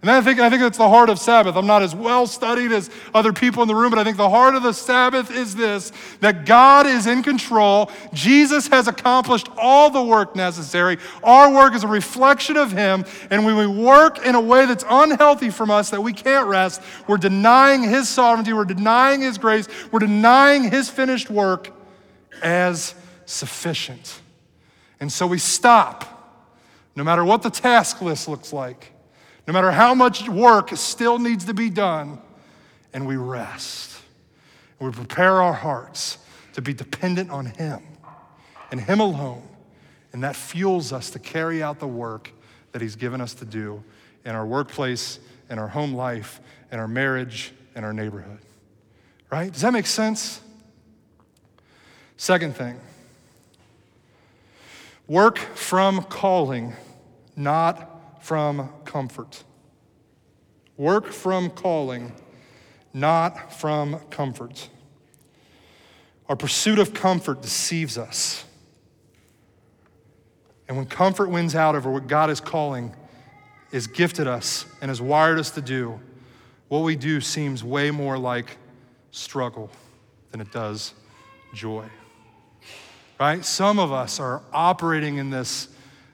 And 0.00 0.08
I 0.08 0.20
think, 0.20 0.38
I 0.38 0.48
think 0.48 0.62
that's 0.62 0.78
the 0.78 0.88
heart 0.88 1.10
of 1.10 1.18
Sabbath. 1.18 1.56
I'm 1.56 1.66
not 1.66 1.82
as 1.82 1.92
well 1.92 2.28
studied 2.28 2.70
as 2.70 2.88
other 3.12 3.32
people 3.32 3.62
in 3.62 3.68
the 3.68 3.74
room, 3.74 3.90
but 3.90 3.98
I 3.98 4.04
think 4.04 4.16
the 4.16 4.30
heart 4.30 4.54
of 4.54 4.62
the 4.62 4.72
Sabbath 4.72 5.28
is 5.28 5.56
this 5.56 5.90
that 6.20 6.46
God 6.46 6.86
is 6.86 7.08
in 7.08 7.24
control. 7.24 7.90
Jesus 8.12 8.68
has 8.68 8.86
accomplished 8.86 9.48
all 9.56 9.90
the 9.90 10.02
work 10.02 10.36
necessary. 10.36 10.98
Our 11.24 11.52
work 11.52 11.74
is 11.74 11.82
a 11.82 11.88
reflection 11.88 12.56
of 12.56 12.70
Him. 12.70 13.04
And 13.30 13.44
when 13.44 13.56
we 13.56 13.66
work 13.66 14.24
in 14.24 14.36
a 14.36 14.40
way 14.40 14.66
that's 14.66 14.84
unhealthy 14.88 15.50
from 15.50 15.68
us, 15.68 15.90
that 15.90 16.00
we 16.00 16.12
can't 16.12 16.46
rest, 16.46 16.80
we're 17.08 17.16
denying 17.16 17.82
His 17.82 18.08
sovereignty, 18.08 18.52
we're 18.52 18.66
denying 18.66 19.20
His 19.20 19.36
grace, 19.36 19.66
we're 19.90 19.98
denying 19.98 20.70
His 20.70 20.88
finished 20.88 21.28
work 21.28 21.72
as 22.40 22.94
sufficient. 23.26 24.20
And 25.00 25.12
so 25.12 25.26
we 25.26 25.38
stop, 25.38 26.40
no 26.94 27.02
matter 27.02 27.24
what 27.24 27.42
the 27.42 27.50
task 27.50 28.00
list 28.00 28.28
looks 28.28 28.52
like 28.52 28.92
no 29.48 29.54
matter 29.54 29.70
how 29.70 29.94
much 29.94 30.28
work 30.28 30.76
still 30.76 31.18
needs 31.18 31.46
to 31.46 31.54
be 31.54 31.70
done, 31.70 32.20
and 32.92 33.06
we 33.06 33.16
rest. 33.16 33.98
And 34.78 34.90
we 34.90 34.94
prepare 34.94 35.40
our 35.40 35.54
hearts 35.54 36.18
to 36.52 36.60
be 36.60 36.74
dependent 36.74 37.30
on 37.30 37.46
Him 37.46 37.80
and 38.70 38.78
Him 38.78 39.00
alone. 39.00 39.42
And 40.12 40.22
that 40.22 40.36
fuels 40.36 40.92
us 40.92 41.08
to 41.10 41.18
carry 41.18 41.62
out 41.62 41.78
the 41.78 41.88
work 41.88 42.30
that 42.72 42.82
He's 42.82 42.94
given 42.94 43.22
us 43.22 43.32
to 43.34 43.46
do 43.46 43.82
in 44.26 44.34
our 44.34 44.44
workplace, 44.44 45.18
in 45.48 45.58
our 45.58 45.68
home 45.68 45.94
life, 45.94 46.40
in 46.70 46.78
our 46.78 46.88
marriage, 46.88 47.54
in 47.74 47.84
our 47.84 47.94
neighborhood. 47.94 48.40
Right? 49.30 49.50
Does 49.50 49.62
that 49.62 49.72
make 49.72 49.86
sense? 49.86 50.42
Second 52.18 52.54
thing 52.54 52.78
work 55.06 55.38
from 55.38 56.02
calling, 56.02 56.74
not 57.34 57.97
from 58.20 58.70
comfort. 58.84 59.44
Work 60.76 61.06
from 61.06 61.50
calling, 61.50 62.12
not 62.92 63.52
from 63.52 63.98
comfort. 64.10 64.68
Our 66.28 66.36
pursuit 66.36 66.78
of 66.78 66.94
comfort 66.94 67.42
deceives 67.42 67.96
us. 67.98 68.44
And 70.68 70.76
when 70.76 70.86
comfort 70.86 71.30
wins 71.30 71.54
out 71.54 71.74
over 71.74 71.90
what 71.90 72.06
God 72.06 72.28
is 72.30 72.40
calling, 72.40 72.94
is 73.72 73.86
gifted 73.86 74.26
us, 74.26 74.66
and 74.80 74.88
has 74.88 75.00
wired 75.00 75.38
us 75.38 75.50
to 75.52 75.60
do, 75.60 76.00
what 76.68 76.80
we 76.80 76.96
do 76.96 77.20
seems 77.20 77.64
way 77.64 77.90
more 77.90 78.18
like 78.18 78.56
struggle 79.10 79.70
than 80.30 80.40
it 80.40 80.52
does 80.52 80.94
joy. 81.54 81.86
Right? 83.18 83.44
Some 83.44 83.78
of 83.78 83.92
us 83.92 84.20
are 84.20 84.42
operating 84.52 85.16
in 85.16 85.30
this 85.30 85.68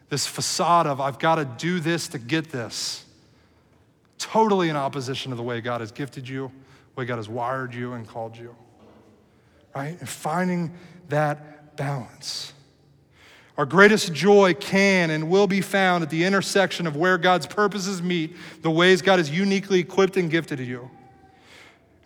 this 0.09 0.27
facade 0.27 0.87
of, 0.87 1.01
I've 1.01 1.19
got 1.19 1.37
to 1.37 1.45
do 1.45 1.81
this 1.81 2.09
to 2.09 2.19
get 2.19 2.51
this. 2.51 3.05
Totally 4.19 4.69
in 4.69 4.77
opposition 4.77 5.31
to 5.31 5.37
the 5.37 5.43
way 5.43 5.61
God 5.61 5.81
has 5.81 5.93
gifted 5.93 6.29
you, 6.29 6.53
the 6.95 7.01
way 7.01 7.07
God 7.07 7.17
has 7.17 7.29
wired 7.29 7.75
you 7.75 7.95
and 7.95 8.07
called 8.07 8.37
you. 8.37 8.55
Right? 9.75 9.99
And 9.99 10.09
finding 10.09 10.73
that 11.09 11.77
balance. 11.77 12.53
Our 13.57 13.67
greatest 13.67 14.13
joy 14.13 14.55
can 14.55 15.11
and 15.11 15.31
will 15.31 15.47
be 15.47 15.61
found 15.61 16.03
at 16.03 16.11
the 16.11 16.25
intersection 16.25 16.87
of 16.87 16.97
where 16.97 17.19
God's 17.19 17.47
purposes 17.47 18.03
meet, 18.03 18.37
the 18.63 18.71
ways 18.71 19.01
God 19.01 19.19
has 19.19 19.31
uniquely 19.31 19.79
equipped 19.79 20.17
and 20.17 20.29
gifted 20.29 20.59
you. 20.59 20.91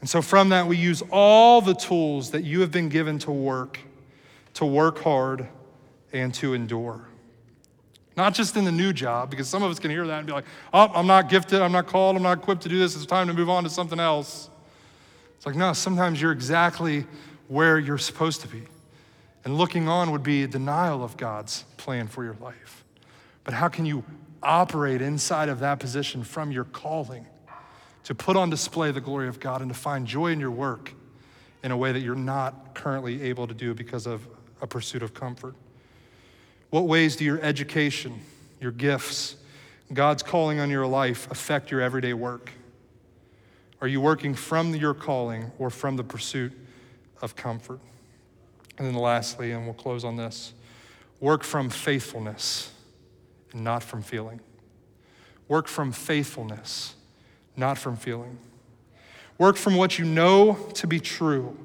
And 0.01 0.09
so, 0.09 0.23
from 0.23 0.51
that, 0.51 0.67
we 0.67 0.77
use 0.77 1.03
all 1.11 1.61
the 1.61 1.75
tools 1.75 2.31
that 2.31 2.45
you 2.45 2.61
have 2.61 2.71
been 2.71 2.89
given 2.89 3.19
to 3.21 3.31
work, 3.31 3.81
to 4.55 4.67
work 4.67 4.99
hard, 5.03 5.49
and 6.13 6.33
to 6.35 6.55
endure. 6.55 7.08
Not 8.19 8.35
just 8.35 8.57
in 8.57 8.65
the 8.65 8.73
new 8.73 8.93
job, 8.93 9.31
because 9.31 9.49
some 9.49 9.63
of 9.63 9.71
us 9.71 9.79
can 9.79 9.93
hear 9.93 10.05
that 10.05 10.19
and 10.19 10.27
be 10.27 10.33
like, 10.33 10.45
oh, 10.75 10.91
I'm 10.93 11.07
not 11.07 11.29
gifted, 11.29 11.63
I'm 11.63 11.71
not 11.71 11.87
called, 11.87 12.17
I'm 12.17 12.23
not 12.25 12.39
equipped 12.39 12.63
to 12.63 12.69
do 12.69 12.77
this, 12.77 12.97
it's 12.97 13.07
time 13.07 13.29
to 13.29 13.33
move 13.33 13.49
on 13.49 13.63
to 13.63 13.71
something 13.71 14.01
else. 14.01 14.51
It's 15.37 15.47
like, 15.47 15.55
no, 15.55 15.73
sometimes 15.73 16.21
you're 16.21 16.33
exactly 16.33 17.07
where 17.47 17.79
you're 17.79 17.97
supposed 17.97 18.41
to 18.41 18.49
be. 18.49 18.65
And 19.45 19.57
looking 19.57 19.89
on 19.89 20.11
would 20.11 20.25
be 20.25 20.43
a 20.43 20.49
denial 20.49 21.05
of 21.05 21.17
God's 21.17 21.63
plan 21.77 22.09
for 22.09 22.25
your 22.25 22.35
life. 22.41 22.85
But 23.45 23.55
how 23.55 23.69
can 23.69 23.87
you 23.87 24.03
operate 24.43 25.01
inside 25.01 25.49
of 25.49 25.61
that 25.61 25.79
position 25.79 26.25
from 26.25 26.51
your 26.51 26.65
calling 26.65 27.25
to 28.03 28.17
put 28.17 28.37
on 28.37 28.51
display 28.51 28.91
the 28.91 29.01
glory 29.01 29.29
of 29.29 29.39
God 29.39 29.63
and 29.63 29.73
to 29.73 29.79
find 29.79 30.09
joy 30.09 30.33
in 30.33 30.41
your 30.41 30.51
work 30.51 30.93
in 31.63 31.71
a 31.71 31.77
way 31.77 31.93
that 31.93 32.01
you're 32.01 32.17
not 32.17 32.75
currently 32.75 33.23
able 33.23 33.47
to 33.47 33.55
do 33.55 33.75
because 33.75 34.09
of 34.09 34.27
a 34.61 34.67
pursuit 34.67 35.05
of 35.05 35.15
comfort? 35.15 35.55
What 36.71 36.87
ways 36.87 37.17
do 37.17 37.25
your 37.25 37.41
education, 37.41 38.21
your 38.61 38.73
gifts, 38.73 39.37
God's 39.93 40.23
calling 40.23 40.61
on 40.61 40.71
your 40.71 40.87
life 40.87 41.31
affect 41.31 41.71
your 41.71 41.81
everyday 41.81 42.13
work? 42.13 42.51
Are 43.81 43.89
you 43.89 44.01
working 44.01 44.35
from 44.35 44.75
your 44.75 44.93
calling 44.93 45.51
or 45.59 45.71
from 45.71 45.97
the 45.97 46.05
pursuit 46.05 46.53
of 47.23 47.37
comfort? 47.37 47.81
And 48.77 48.87
then 48.87 48.95
lastly, 48.95 49.53
and 49.53 49.65
we'll 49.65 49.75
close 49.75 50.05
on 50.05 50.17
this 50.17 50.53
work 51.21 51.43
from 51.43 51.69
faithfulness 51.69 52.71
and 53.53 53.65
not 53.65 53.83
from 53.83 54.03
feeling. 54.03 54.41
Work 55.49 55.67
from 55.67 55.91
faithfulness, 55.91 56.95
not 57.57 57.79
from 57.79 57.97
feeling. 57.97 58.39
Work 59.39 59.57
from 59.57 59.77
what 59.77 59.99
you 59.99 60.05
know 60.05 60.55
to 60.75 60.87
be 60.87 61.01
true, 61.01 61.57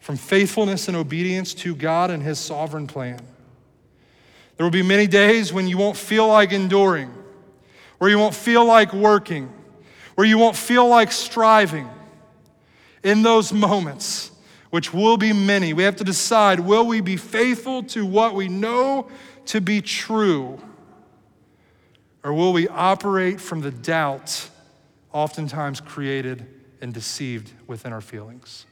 from 0.00 0.16
faithfulness 0.16 0.88
and 0.88 0.96
obedience 0.96 1.54
to 1.54 1.74
God 1.74 2.10
and 2.10 2.22
His 2.22 2.38
sovereign 2.38 2.86
plan. 2.86 3.20
There 4.56 4.64
will 4.64 4.70
be 4.70 4.82
many 4.82 5.06
days 5.06 5.52
when 5.52 5.66
you 5.66 5.78
won't 5.78 5.96
feel 5.96 6.28
like 6.28 6.52
enduring, 6.52 7.12
where 7.98 8.10
you 8.10 8.18
won't 8.18 8.34
feel 8.34 8.64
like 8.64 8.92
working, 8.92 9.52
where 10.14 10.26
you 10.26 10.38
won't 10.38 10.56
feel 10.56 10.88
like 10.88 11.12
striving. 11.12 11.88
In 13.02 13.22
those 13.22 13.52
moments, 13.52 14.30
which 14.74 14.92
will 14.92 15.16
be 15.16 15.32
many. 15.32 15.72
We 15.72 15.84
have 15.84 15.94
to 15.96 16.04
decide 16.04 16.58
will 16.58 16.84
we 16.84 17.00
be 17.00 17.16
faithful 17.16 17.84
to 17.84 18.04
what 18.04 18.34
we 18.34 18.48
know 18.48 19.08
to 19.46 19.60
be 19.60 19.80
true? 19.80 20.60
Or 22.24 22.32
will 22.32 22.52
we 22.52 22.66
operate 22.66 23.40
from 23.40 23.60
the 23.60 23.70
doubt 23.70 24.48
oftentimes 25.12 25.80
created 25.80 26.46
and 26.80 26.92
deceived 26.92 27.52
within 27.68 27.92
our 27.92 28.00
feelings? 28.00 28.66